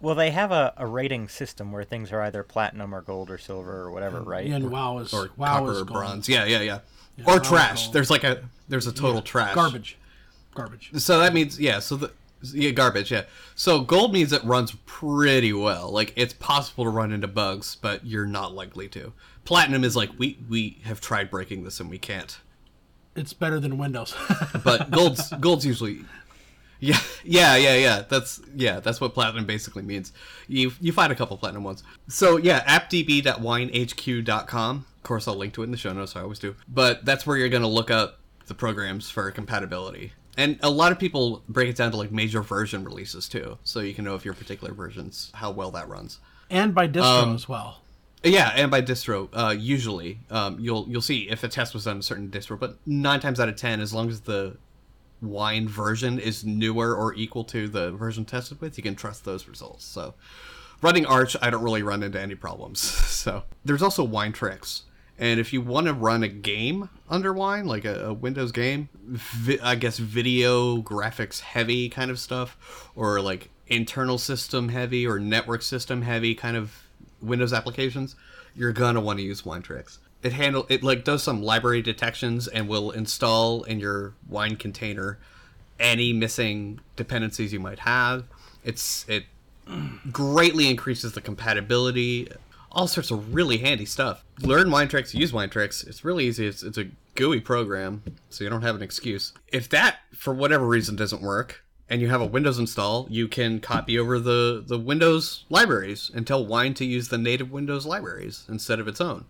[0.00, 3.36] Well, they have a, a rating system where things are either platinum or gold or
[3.38, 4.46] silver or whatever, right?
[4.46, 6.00] Yeah, and WoW is or WoW copper is or gold.
[6.00, 6.28] bronze.
[6.28, 6.78] Yeah, yeah, yeah.
[7.16, 7.90] Yeah, or WoW trash.
[7.90, 9.54] There's like a there's a total trash.
[9.54, 9.98] Garbage,
[10.54, 10.90] garbage.
[10.96, 11.78] So that means yeah.
[11.80, 12.10] So the
[12.42, 13.24] yeah garbage yeah.
[13.54, 15.90] So gold means it runs pretty well.
[15.90, 19.12] Like it's possible to run into bugs, but you're not likely to.
[19.44, 22.38] Platinum is like we we have tried breaking this and we can't.
[23.16, 24.14] It's better than Windows.
[24.64, 26.04] But gold's gold's usually.
[26.82, 28.02] Yeah, yeah, yeah, yeah.
[28.08, 30.12] That's yeah, that's what platinum basically means.
[30.48, 31.82] You you find a couple platinum ones.
[32.08, 34.86] So yeah, appdb.winehq.com.
[34.96, 36.16] Of course, I'll link to it in the show notes.
[36.16, 36.56] I always do.
[36.68, 40.12] But that's where you're gonna look up the programs for compatibility.
[40.36, 43.80] And a lot of people break it down to like major version releases too, so
[43.80, 46.18] you can know if your particular versions how well that runs.
[46.48, 47.80] and by distro Um, as well.
[48.22, 51.94] Yeah, and by distro, uh, usually um, you'll you'll see if a test was done
[51.94, 54.56] on a certain distro, but nine times out of ten, as long as the
[55.22, 59.48] wine version is newer or equal to the version tested with, you can trust those
[59.48, 59.84] results.
[59.84, 60.14] So,
[60.82, 62.80] running Arch, I don't really run into any problems.
[63.20, 64.82] So, there's also Winetricks,
[65.20, 68.88] and if you want to run a game under Wine, like a, a Windows game,
[69.04, 75.18] vi- I guess video graphics heavy kind of stuff, or like internal system heavy or
[75.20, 76.84] network system heavy kind of
[77.20, 78.16] Windows applications,
[78.56, 79.98] you're gonna want to use Winetricks.
[80.22, 85.18] It handle it like does some library detections and will install in your wine container
[85.78, 88.24] any missing dependencies you might have.
[88.64, 89.24] It's it
[90.10, 92.28] greatly increases the compatibility.
[92.72, 94.24] All sorts of really handy stuff.
[94.40, 95.86] Learn winetricks, use winetricks.
[95.86, 96.46] It's really easy.
[96.46, 99.32] It's, it's a GUI program, so you don't have an excuse.
[99.48, 103.58] If that, for whatever reason, doesn't work, and you have a Windows install, you can
[103.58, 108.44] copy over the, the Windows libraries and tell Wine to use the native Windows libraries
[108.48, 109.24] instead of its own.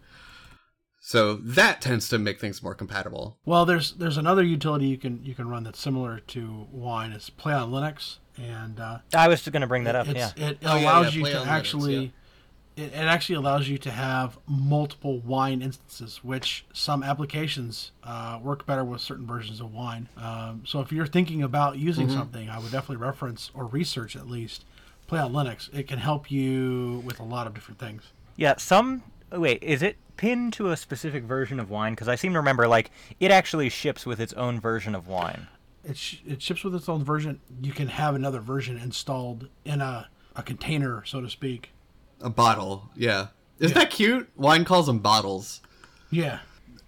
[1.03, 3.39] So that tends to make things more compatible.
[3.47, 7.13] Well, there's there's another utility you can you can run that's similar to Wine.
[7.13, 10.07] It's PlayOnLinux, and uh, I was just going to bring that up.
[10.09, 10.31] Yeah.
[10.37, 12.13] it Oh, yeah, allows yeah, you to on Linux, actually
[12.77, 18.65] it, it actually allows you to have multiple Wine instances, which some applications uh, work
[18.67, 20.09] better with certain versions of Wine.
[20.17, 22.17] Um, so if you're thinking about using Mm-hmm.
[22.17, 24.65] something, I would definitely reference or research at least
[25.11, 25.73] PlayOnLinux.
[25.75, 28.03] It can help you with a lot of different things.
[28.37, 29.03] Yeah, some.
[29.33, 31.93] Wait, is it pinned to a specific version of wine?
[31.93, 32.91] Because I seem to remember, like,
[33.21, 35.47] it actually ships with its own version of wine.
[35.85, 37.41] it, sh- it ships with its own version.
[37.63, 41.71] You can have another version installed in a, a container, so to speak.
[42.21, 43.29] A bottle, yeah.
[43.59, 44.29] Isn't that cute?
[44.37, 45.61] Wine calls them bottles.
[46.11, 46.41] Yeah.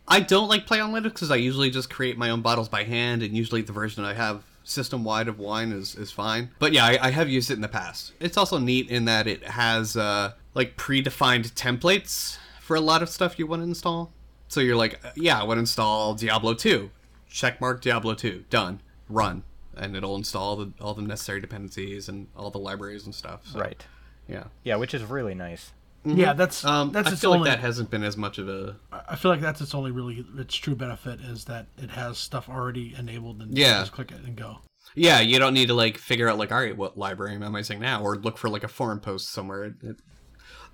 [0.08, 3.36] I don't like PlayOnLinux because I usually just create my own bottles by hand, and
[3.36, 6.50] usually the version I have system wide of wine is, is fine.
[6.58, 8.12] But yeah, I, I have used it in the past.
[8.20, 13.08] It's also neat in that it has uh, like predefined templates for a lot of
[13.08, 14.12] stuff you want to install.
[14.48, 16.90] So you're like, yeah, I want to install Diablo 2.
[17.30, 18.44] Checkmark Diablo 2.
[18.50, 18.80] Done.
[19.08, 19.44] Run.
[19.74, 23.46] And it'll install the, all the necessary dependencies and all the libraries and stuff.
[23.46, 23.84] So Right.
[24.28, 24.44] Yeah.
[24.64, 25.72] Yeah, which is really nice.
[26.04, 27.48] Yeah, that's Um, that's I its feel only.
[27.48, 28.76] like that hasn't been as much of a
[29.08, 32.48] I feel like that's its only really its true benefit is that it has stuff
[32.48, 33.80] already enabled and Yeah.
[33.80, 34.58] just click it and go.
[34.96, 37.58] Yeah, you don't need to like figure out like, all right, what library am I
[37.58, 39.64] using now, or look for like a forum post somewhere.
[39.64, 39.96] It, it-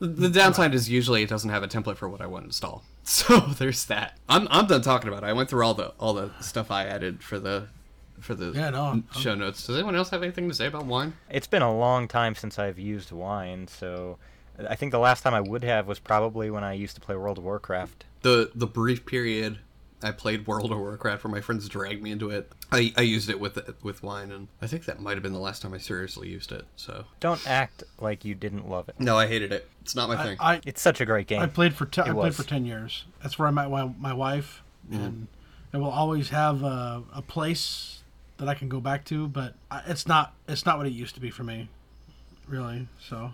[0.01, 2.49] the, the downside is usually it doesn't have a template for what I want to
[2.49, 2.85] install.
[3.03, 4.19] So there's that.
[4.29, 5.27] I'm I'm done talking about it.
[5.27, 7.69] I went through all the all the stuff I added for the
[8.21, 9.67] for the Yeah, no, show notes.
[9.67, 11.15] Does anyone else have anything to say about wine?
[11.31, 14.19] It's been a long time since I've used wine, so
[14.69, 17.17] I think the last time I would have was probably when I used to play
[17.17, 18.05] World of Warcraft.
[18.23, 19.59] The the brief period
[20.03, 22.53] I played World of Warcraft where my friends dragged me into it.
[22.71, 25.41] I, I used it with with wine, and I think that might have been the
[25.41, 26.65] last time I seriously used it.
[26.77, 28.97] So Don't act like you didn't love it.
[28.99, 29.69] no, I hated it.
[29.83, 30.37] It's not my I, thing.
[30.41, 31.41] I It's such a great game.
[31.41, 33.05] I played for te- I It played for ten years.
[33.23, 35.03] That's where I met my, my wife, mm-hmm.
[35.03, 35.27] and
[35.73, 37.98] it will always have a, a place
[38.39, 39.29] that I can go back to.
[39.29, 41.69] But I, it's not it's not what it used to be for me,
[42.47, 42.89] really.
[43.01, 43.33] So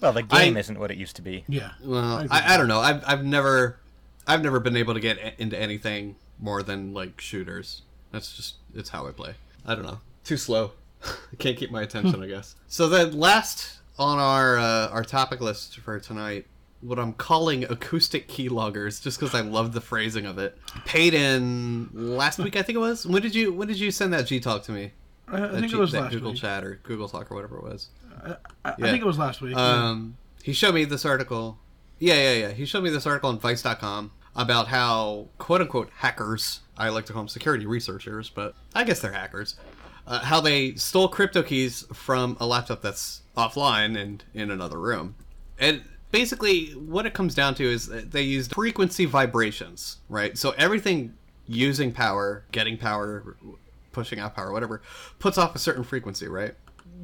[0.00, 1.44] well, the game I- isn't what it used to be.
[1.48, 1.72] yeah.
[1.82, 2.28] Well, agree.
[2.30, 2.80] I, I don't know.
[2.80, 3.78] I've I've never
[4.26, 7.82] I've never been able to get into anything more than like shooters.
[8.12, 9.34] That's just it's how I play.
[9.66, 10.00] I don't know.
[10.24, 10.72] Too slow.
[11.04, 12.54] I can't keep my attention, I guess.
[12.68, 16.46] So then last on our uh, our topic list for tonight,
[16.80, 20.56] what I'm calling acoustic keyloggers, just because I love the phrasing of it.
[20.84, 23.06] Peyton last week, I think it was.
[23.06, 24.92] When did you when did you send that G talk to me?
[25.26, 26.40] I, I think G- it was that last Google week.
[26.40, 27.88] Chat or Google Talk or whatever it was.
[28.24, 28.90] I, I Yeah.
[28.90, 29.56] think it was last week.
[29.56, 31.58] Um, he showed me this article.
[31.98, 32.48] Yeah, yeah, yeah.
[32.52, 37.12] He showed me this article on Vice.com about how quote unquote hackers, I like to
[37.12, 39.56] call them security researchers, but I guess they're hackers,
[40.06, 45.16] uh, how they stole crypto keys from a laptop that's offline and in another room.
[45.58, 50.36] And basically, what it comes down to is they used frequency vibrations, right?
[50.36, 51.14] So everything
[51.46, 53.36] using power, getting power,
[53.92, 54.82] pushing out power, whatever,
[55.18, 56.54] puts off a certain frequency, right?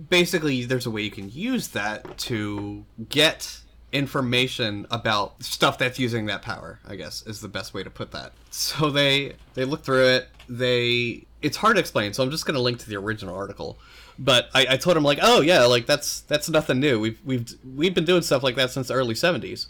[0.09, 3.61] basically there's a way you can use that to get
[3.93, 8.11] information about stuff that's using that power i guess is the best way to put
[8.11, 12.45] that so they they look through it they it's hard to explain so i'm just
[12.45, 13.79] going to link to the original article
[14.19, 17.47] but I, I told him like oh yeah like that's that's nothing new we've we've
[17.65, 19.67] we've been doing stuff like that since the early 70s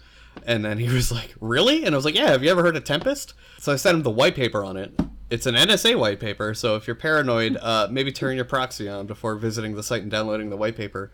[0.47, 2.76] and then he was like really and i was like yeah have you ever heard
[2.76, 4.92] of tempest so i sent him the white paper on it
[5.30, 9.07] it's an NSA white paper, so if you're paranoid, uh, maybe turn your proxy on
[9.07, 11.11] before visiting the site and downloading the white paper.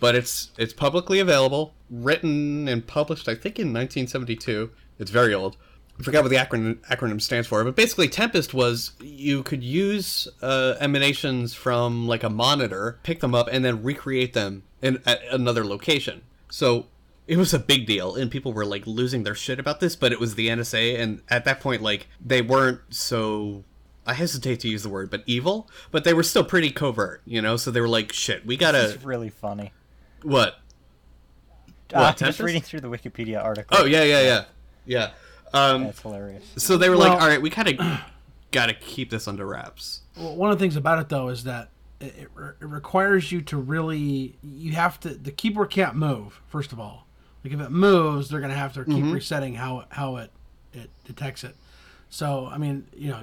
[0.00, 4.70] But it's it's publicly available, written and published, I think, in 1972.
[4.98, 5.56] It's very old.
[5.98, 10.28] I forgot what the acronym acronym stands for, but basically, Tempest was you could use
[10.42, 15.20] uh, emanations from like a monitor, pick them up, and then recreate them in at
[15.30, 16.22] another location.
[16.50, 16.86] So
[17.26, 20.12] it was a big deal and people were like losing their shit about this but
[20.12, 23.62] it was the nsa and at that point like they weren't so
[24.06, 27.42] i hesitate to use the word but evil but they were still pretty covert you
[27.42, 29.72] know so they were like shit we gotta It's really funny.
[30.22, 30.54] what
[31.92, 33.76] Uh, What, just reading through the Wikipedia article.
[33.78, 34.44] oh yeah yeah yeah
[34.86, 35.10] yeah
[35.54, 36.44] um That's hilarious.
[36.56, 38.00] so they were Well- like all right we kind of
[38.50, 40.00] gotta keep this under wraps.
[40.16, 41.70] Well, one of the things about it though is that
[42.00, 46.40] it, it, re- it requires you to really you have to the keyboard can't move
[46.48, 47.06] first of all.
[47.44, 50.30] Like if it moves they're going to have to keep resetting how how it
[50.72, 51.56] it detects it.
[52.10, 53.20] So i mean you know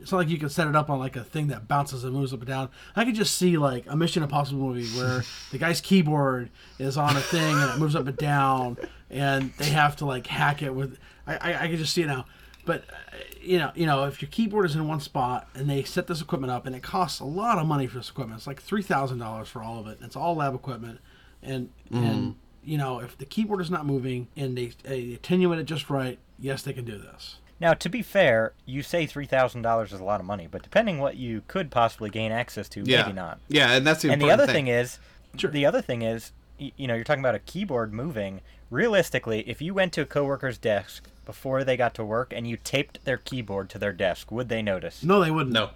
[0.00, 2.14] it's not like you can set it up on like a thing that bounces and
[2.14, 2.70] moves up and down.
[2.96, 6.48] I could just see like a mission impossible movie where the guy's keyboard
[6.78, 8.78] is on a thing and it moves up and down
[9.10, 10.98] and they have to like hack it with
[11.30, 12.24] i i, I can just see it now
[12.64, 15.82] but uh, you know, you know, if your keyboard is in one spot and they
[15.82, 18.46] set this equipment up, and it costs a lot of money for this equipment, it's
[18.46, 19.98] like three thousand dollars for all of it.
[20.02, 21.00] It's all lab equipment,
[21.42, 25.64] and and you know, if the keyboard is not moving and they, they attenuate it
[25.64, 27.38] just right, yes, they can do this.
[27.58, 30.62] Now, to be fair, you say three thousand dollars is a lot of money, but
[30.62, 33.40] depending what you could possibly gain access to, yeah maybe not.
[33.48, 34.98] yeah and that's the And the other thing is,
[35.36, 35.50] Sure.
[35.50, 38.42] the other thing is, you know, you're talking about a keyboard moving.
[38.70, 42.56] Realistically, if you went to a coworker's desk before they got to work and you
[42.56, 45.02] taped their keyboard to their desk, would they notice?
[45.02, 45.52] No, they wouldn't.
[45.54, 45.70] no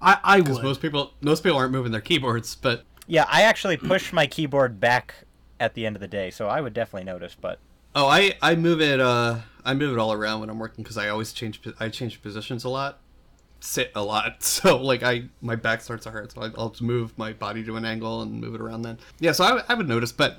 [0.00, 0.64] I I because would.
[0.64, 4.80] most people most people aren't moving their keyboards but Yeah, I actually push my keyboard
[4.80, 5.14] back
[5.58, 7.36] at the end of the day, so I would definitely notice.
[7.38, 7.58] But
[7.94, 9.00] Oh, I I move it.
[9.00, 11.60] Uh, I move it all around when I'm working because I always change.
[11.78, 13.00] I change positions a lot,
[13.60, 14.36] sit a lot.
[14.42, 17.64] So like I my back starts to hurt, so I, I'll just move my body
[17.64, 18.82] to an angle and move it around.
[18.82, 20.12] Then yeah, so I, I would notice.
[20.12, 20.38] But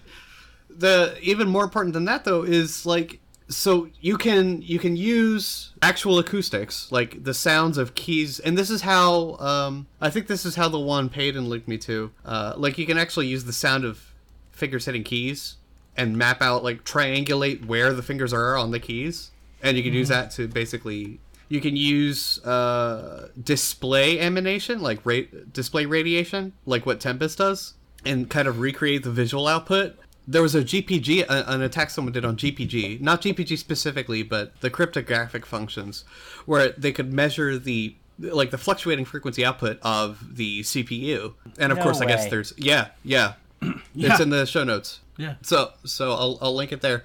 [0.69, 3.19] the even more important than that though is like
[3.53, 8.69] so you can you can use actual acoustics like the sounds of keys and this
[8.69, 12.11] is how um i think this is how the one Peyton linked me to.
[12.25, 14.13] Uh like you can actually use the sound of
[14.51, 15.55] fingers hitting keys
[15.97, 19.31] and map out like triangulate where the fingers are on the keys
[19.61, 25.29] and you can use that to basically you can use uh, display emanation like ra-
[25.51, 27.73] display radiation like what tempest does
[28.05, 29.97] and kind of recreate the visual output
[30.27, 34.59] there was a GPG, a- an attack someone did on GPG, not GPG specifically, but
[34.61, 36.03] the cryptographic functions,
[36.45, 41.33] where they could measure the like the fluctuating frequency output of the CPU.
[41.57, 43.33] And of No course, I guess there's yeah, yeah,
[43.95, 44.11] Yeah.
[44.11, 44.99] it's in the show notes.
[45.17, 45.35] Yeah.
[45.41, 47.03] So so I'll, I'll link it there.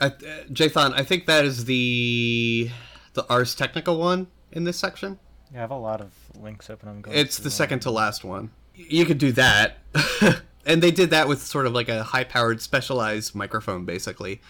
[0.00, 0.10] I, uh,
[0.52, 2.70] Jathan, I think that is the
[3.14, 5.18] the Ars Technica one in this section.
[5.52, 6.88] Yeah, I have a lot of links open.
[6.88, 7.16] I'm going.
[7.16, 8.50] It's through the second to last one.
[8.76, 9.78] You could do that.
[10.68, 14.40] and they did that with sort of like a high powered specialized microphone, basically,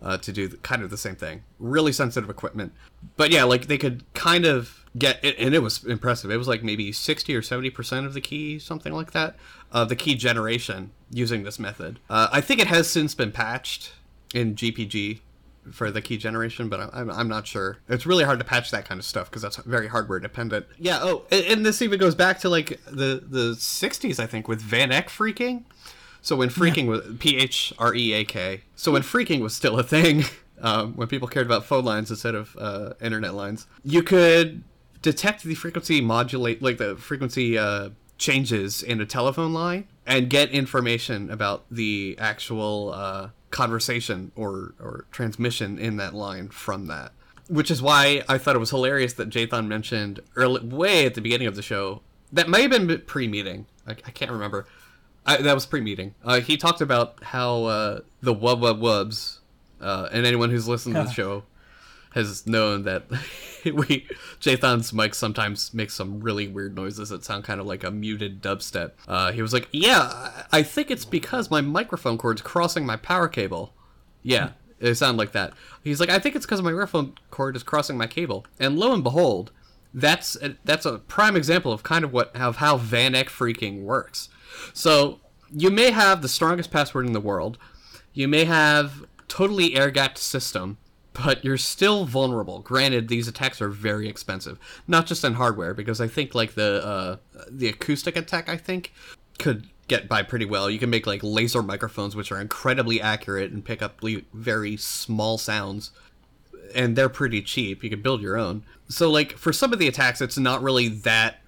[0.00, 1.42] uh, to do the, kind of the same thing.
[1.58, 2.72] Really sensitive equipment.
[3.16, 6.30] But yeah, like they could kind of get it, and it was impressive.
[6.30, 9.34] It was like maybe 60 or 70% of the key, something like that,
[9.72, 11.98] of the key generation using this method.
[12.08, 13.92] Uh, I think it has since been patched
[14.32, 15.20] in GPG
[15.72, 17.78] for the key generation, but I'm, I'm not sure.
[17.88, 20.66] It's really hard to patch that kind of stuff because that's very hardware dependent.
[20.78, 20.98] Yeah.
[21.00, 24.60] Oh, and, and this even goes back to like the the 60s, I think, with
[24.60, 25.64] Van Eck phreaking.
[26.22, 28.62] So when phreaking was P H R E A K.
[28.76, 30.24] So when phreaking was still a thing,
[30.60, 34.64] um, when people cared about phone lines instead of uh, internet lines, you could
[35.02, 40.50] detect the frequency modulate, like the frequency uh, changes in a telephone line, and get
[40.50, 47.12] information about the actual uh, conversation or or transmission in that line from that.
[47.48, 51.20] Which is why I thought it was hilarious that Jathan mentioned early, way at the
[51.20, 52.02] beginning of the show.
[52.32, 53.66] That may have been pre-meeting.
[53.86, 54.66] I, I can't remember.
[55.24, 56.14] I, that was pre-meeting.
[56.24, 59.38] Uh, he talked about how uh, the wub wub wubs,
[59.80, 61.44] uh, and anyone who's listened to the show
[62.14, 63.04] has known that
[63.64, 64.06] we
[64.40, 68.40] Jathan's mic sometimes makes some really weird noises that sound kind of like a muted
[68.40, 68.92] dubstep.
[69.08, 73.28] Uh, he was like, "Yeah, I think it's because my microphone cord's crossing my power
[73.28, 73.74] cable."
[74.22, 75.54] Yeah, it sounded like that.
[75.82, 78.94] He's like, "I think it's because my microphone cord is crossing my cable," and lo
[78.94, 79.50] and behold,
[79.92, 83.82] that's a, that's a prime example of kind of what of how Van Eck phreaking
[83.82, 84.28] works.
[84.72, 85.18] So
[85.50, 87.58] you may have the strongest password in the world,
[88.12, 90.78] you may have totally air gapped system,
[91.14, 92.60] but you're still vulnerable.
[92.60, 96.84] Granted, these attacks are very expensive, not just in hardware, because I think like the
[96.84, 97.16] uh,
[97.50, 98.92] the acoustic attack, I think,
[99.38, 100.68] could get by pretty well.
[100.68, 104.00] You can make like laser microphones, which are incredibly accurate and pick up
[104.32, 105.90] very small sounds
[106.74, 107.82] and they're pretty cheap.
[107.82, 108.64] You can build your own.
[108.88, 111.40] So like for some of the attacks, it's not really that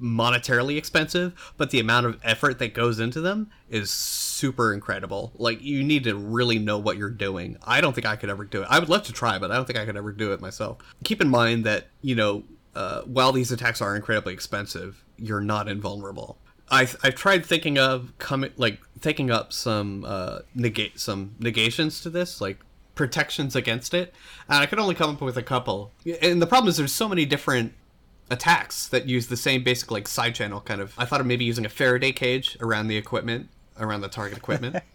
[0.00, 3.90] monetarily expensive, but the amount of effort that goes into them is
[4.36, 5.32] super incredible.
[5.36, 7.56] Like you need to really know what you're doing.
[7.62, 8.68] I don't think I could ever do it.
[8.70, 10.78] I would love to try, but I don't think I could ever do it myself.
[11.04, 15.68] Keep in mind that you know uh, while these attacks are incredibly expensive, you're not
[15.68, 16.38] invulnerable.
[16.70, 22.10] I've, I've tried thinking of coming like thinking up some uh, negate some negations to
[22.10, 22.58] this like
[22.94, 24.14] protections against it
[24.48, 27.06] and i could only come up with a couple and the problem is there's so
[27.06, 27.74] many different
[28.30, 31.44] attacks that use the same basic like side channel kind of i thought of maybe
[31.44, 34.76] using a faraday cage around the equipment around the target equipment.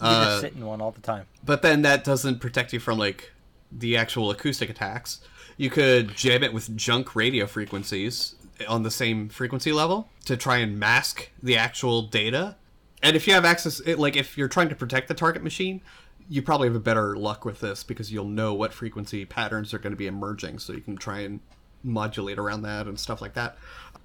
[0.00, 1.26] You Uh, just sit in one all the time.
[1.44, 3.30] but then that doesn't protect you from like
[3.70, 5.20] the actual acoustic attacks.
[5.56, 8.34] You could jam it with junk radio frequencies
[8.66, 12.56] on the same frequency level to try and mask the actual data.
[13.00, 15.80] And if you have access it, like if you're trying to protect the target machine
[16.28, 19.78] you probably have a better luck with this because you'll know what frequency patterns are
[19.78, 21.40] going to be emerging so you can try and
[21.84, 23.56] modulate around that and stuff like that.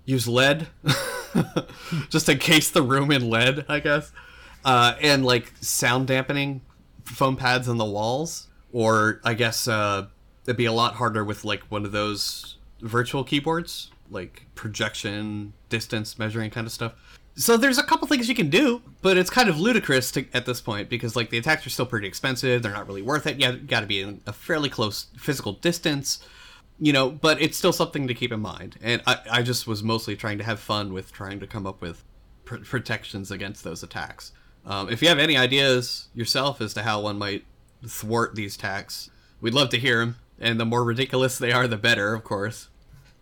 [0.06, 0.68] Use lead
[2.10, 4.12] just encase the room in lead i guess.
[4.66, 6.62] Uh, and like sound dampening
[7.06, 8.48] foam pads on the walls.
[8.74, 10.08] Or i guess uh,
[10.46, 13.92] it'd be a lot harder with like one of those virtual keyboards.
[14.10, 16.94] Like projection distance measuring kind of stuff.
[17.36, 20.46] So there's a couple things you can do but it's kind of ludicrous to, at
[20.46, 22.64] this point because like the attacks are still pretty expensive.
[22.64, 23.40] They're not really worth it.
[23.40, 26.20] You got to be in a fairly close physical distance
[26.80, 28.78] you know but it's still something to keep in mind.
[28.82, 31.82] And i, I just was mostly trying to have fun with trying to come up
[31.82, 32.04] with
[32.46, 34.32] pr- protections against those attacks.
[34.66, 37.46] Um, if you have any ideas yourself as to how one might
[37.86, 39.10] thwart these attacks
[39.40, 42.70] we'd love to hear them and the more ridiculous they are the better of course.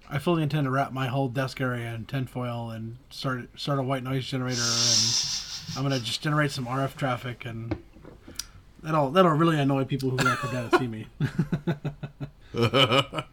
[0.09, 3.83] I fully intend to wrap my whole desk area in tinfoil and start start a
[3.83, 7.75] white noise generator, and I'm gonna just generate some RF traffic, and
[8.83, 11.07] that'll that'll really annoy people who like to down to see me.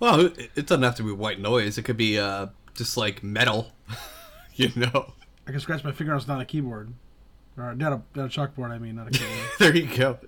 [0.00, 3.72] well it, doesn't have to be white noise it could be uh, just like metal
[4.54, 5.12] you know
[5.46, 6.14] I can scratch my finger.
[6.14, 6.92] It's not a keyboard,
[7.56, 8.70] or down a, down a chalkboard.
[8.70, 9.48] I mean, not a keyboard.
[9.58, 10.18] there you go.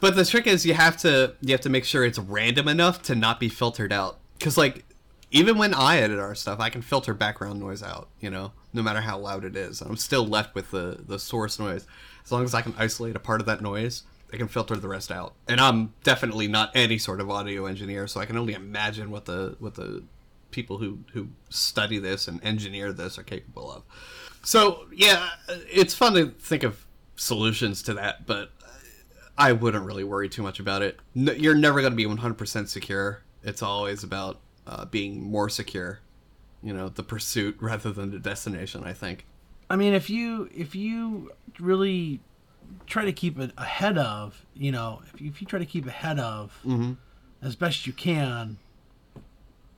[0.00, 3.02] But the trick is you have to you have to make sure it's random enough
[3.02, 4.18] to not be filtered out.
[4.38, 4.84] Because like
[5.30, 8.08] even when I edit our stuff, I can filter background noise out.
[8.20, 11.58] You know, no matter how loud it is, I'm still left with the the source
[11.58, 11.86] noise.
[12.24, 14.88] As long as I can isolate a part of that noise, I can filter the
[14.88, 15.34] rest out.
[15.46, 19.24] And I'm definitely not any sort of audio engineer, so I can only imagine what
[19.24, 20.04] the what the
[20.50, 23.82] people who who study this and engineer this are capable of.
[24.42, 28.50] So yeah, it's fun to think of solutions to that, but
[29.36, 30.98] I wouldn't really worry too much about it.
[31.14, 33.22] No, you're never going to be 100% secure.
[33.42, 36.00] It's always about uh, being more secure.
[36.62, 38.84] You know, the pursuit rather than the destination.
[38.84, 39.26] I think.
[39.70, 42.20] I mean, if you if you really
[42.86, 45.86] try to keep it ahead of, you know, if you, if you try to keep
[45.86, 46.92] ahead of Mm-hmm.
[47.42, 48.58] as best you can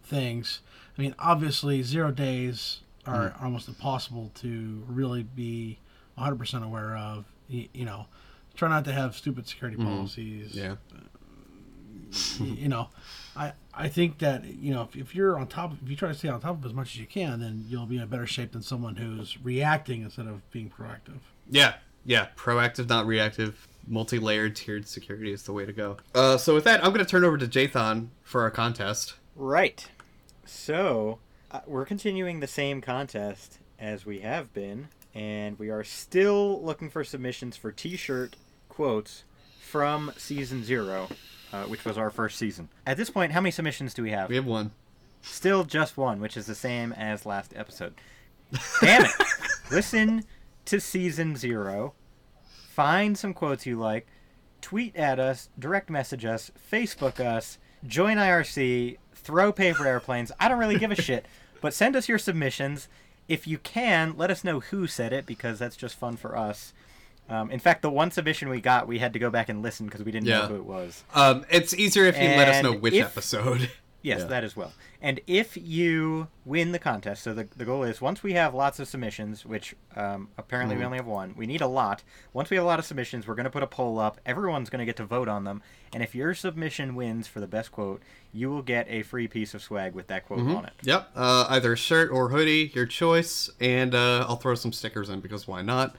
[0.03, 0.61] things.
[0.99, 3.43] I mean, obviously, zero days are Mm.
[3.43, 5.79] almost impossible to really be
[6.19, 7.25] 100% aware of.
[7.49, 8.07] You, you know,
[8.55, 10.53] try not to have stupid security policies.
[10.55, 10.59] Mm-hmm.
[10.59, 10.77] Yeah.
[12.45, 12.89] you know,
[13.37, 16.15] I I think that you know if, if you're on top, if you try to
[16.15, 18.27] stay on top of as much as you can, then you'll be in a better
[18.27, 21.21] shape than someone who's reacting instead of being proactive.
[21.49, 21.75] Yeah,
[22.05, 22.29] yeah.
[22.37, 23.67] Proactive, not reactive.
[23.87, 25.97] Multi-layered, tiered security is the way to go.
[26.15, 29.15] Uh, so with that, I'm going to turn over to Jathan for our contest.
[29.35, 29.89] Right.
[30.45, 31.19] So,
[31.51, 36.91] uh, we're continuing the same contest as we have been, and we are still looking
[36.91, 38.37] for submissions for t shirt
[38.69, 39.25] quotes
[39.61, 41.09] from season zero,
[41.53, 42.69] uh, which was our first season.
[42.87, 44.29] At this point, how many submissions do we have?
[44.29, 44.73] We have one.
[45.23, 47.95] Still just one, which is the same as last episode.
[48.81, 49.11] Damn it!
[49.71, 50.25] Listen
[50.71, 51.95] to season zero,
[52.73, 54.07] find some quotes you like,
[54.61, 60.33] tweet at us, direct message us, Facebook us, join IRC, throw paper airplanes.
[60.41, 61.27] I don't really give a shit,
[61.61, 62.89] but send us your submissions.
[63.29, 66.73] If you can, let us know who said it because that's just fun for us.
[67.29, 69.87] Um, in fact, the one submission we got, we had to go back and listen
[69.87, 70.41] because we didn't Yeah.
[70.41, 71.05] know who it was.
[71.15, 73.71] Um, it's easier if you let us know which if- episode.
[74.03, 74.27] Yes, Yeah.
[74.29, 74.73] that as well.
[75.03, 78.79] And if you win the contest, so the, the goal is once we have lots
[78.79, 80.81] of submissions, which um, apparently Mm-hmm.
[80.81, 82.03] we only have one, we need a lot.
[82.33, 84.19] Once we have a lot of submissions, we're going to put a poll up.
[84.25, 85.63] Everyone's going to get to vote on them.
[85.93, 89.53] And if your submission wins for the best quote, you will get a free piece
[89.55, 90.73] of swag with that quote on it.
[90.83, 91.11] Yep.
[91.15, 95.21] Uh, either a shirt or hoodie, your choice, and uh, I'll throw some stickers in
[95.21, 95.97] because why not?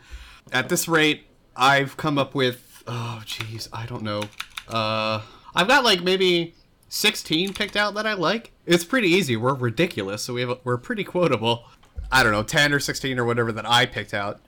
[0.51, 1.25] At this rate,
[1.55, 4.23] I've come up with oh jeez, I don't know.
[4.67, 5.21] Uh,
[5.53, 6.55] I've got like maybe
[6.91, 8.51] sixteen picked out that I like.
[8.67, 9.35] It's pretty easy.
[9.35, 11.63] We're ridiculous, so we have we're pretty quotable.
[12.11, 14.41] I don't know, ten or sixteen or whatever that I picked out.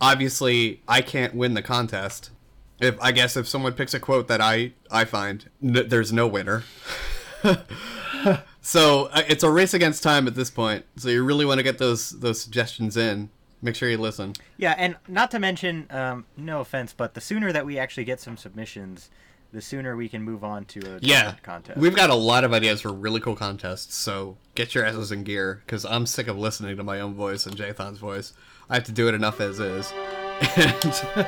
[0.00, 2.30] Obviously, I can't win the contest.
[2.80, 6.26] If I guess if someone picks a quote that I I find, n- there's no
[6.26, 6.64] winner.
[8.64, 10.84] So uh, it's a race against time at this point.
[10.96, 13.28] So you really want to get those those suggestions in.
[13.60, 14.34] Make sure you listen.
[14.56, 18.20] Yeah, and not to mention, um, no offense, but the sooner that we actually get
[18.20, 19.10] some submissions,
[19.52, 21.78] the sooner we can move on to a Yeah, different contest.
[21.78, 23.94] we've got a lot of ideas for really cool contests.
[23.96, 27.44] So get your asses in gear because I'm sick of listening to my own voice
[27.46, 28.32] and Jathan's voice.
[28.70, 29.92] I have to do it enough as is.
[30.56, 30.72] And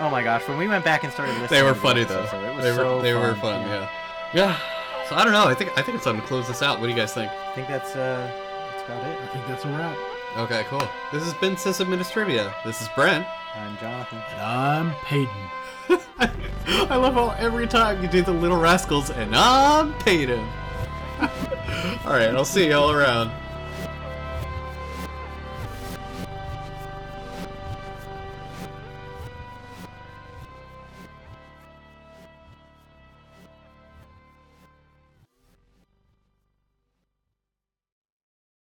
[0.00, 2.20] Oh my gosh, when we went back and started listening, they were to funny though.
[2.24, 3.60] episodes, It was They were so they were fun.
[3.66, 3.88] Yeah.
[4.34, 4.58] Yeah.
[5.08, 5.44] So I don't know.
[5.46, 6.80] I think I think it's time to close this out.
[6.80, 7.30] What do you guys think?
[7.30, 8.30] I think that's uh,
[8.72, 9.18] that's about it.
[9.20, 9.96] I think that's a wrap.
[10.36, 10.82] Okay, cool.
[11.12, 12.52] This has been Sysadministrivia.
[12.64, 13.24] This is Brent.
[13.54, 14.20] I'm Jathan.
[14.32, 15.28] And I'm Peyton.
[16.90, 20.38] I love how every time you do the Little Rascals and I'm Peyton.
[21.20, 23.30] all right, I'll see y'all around.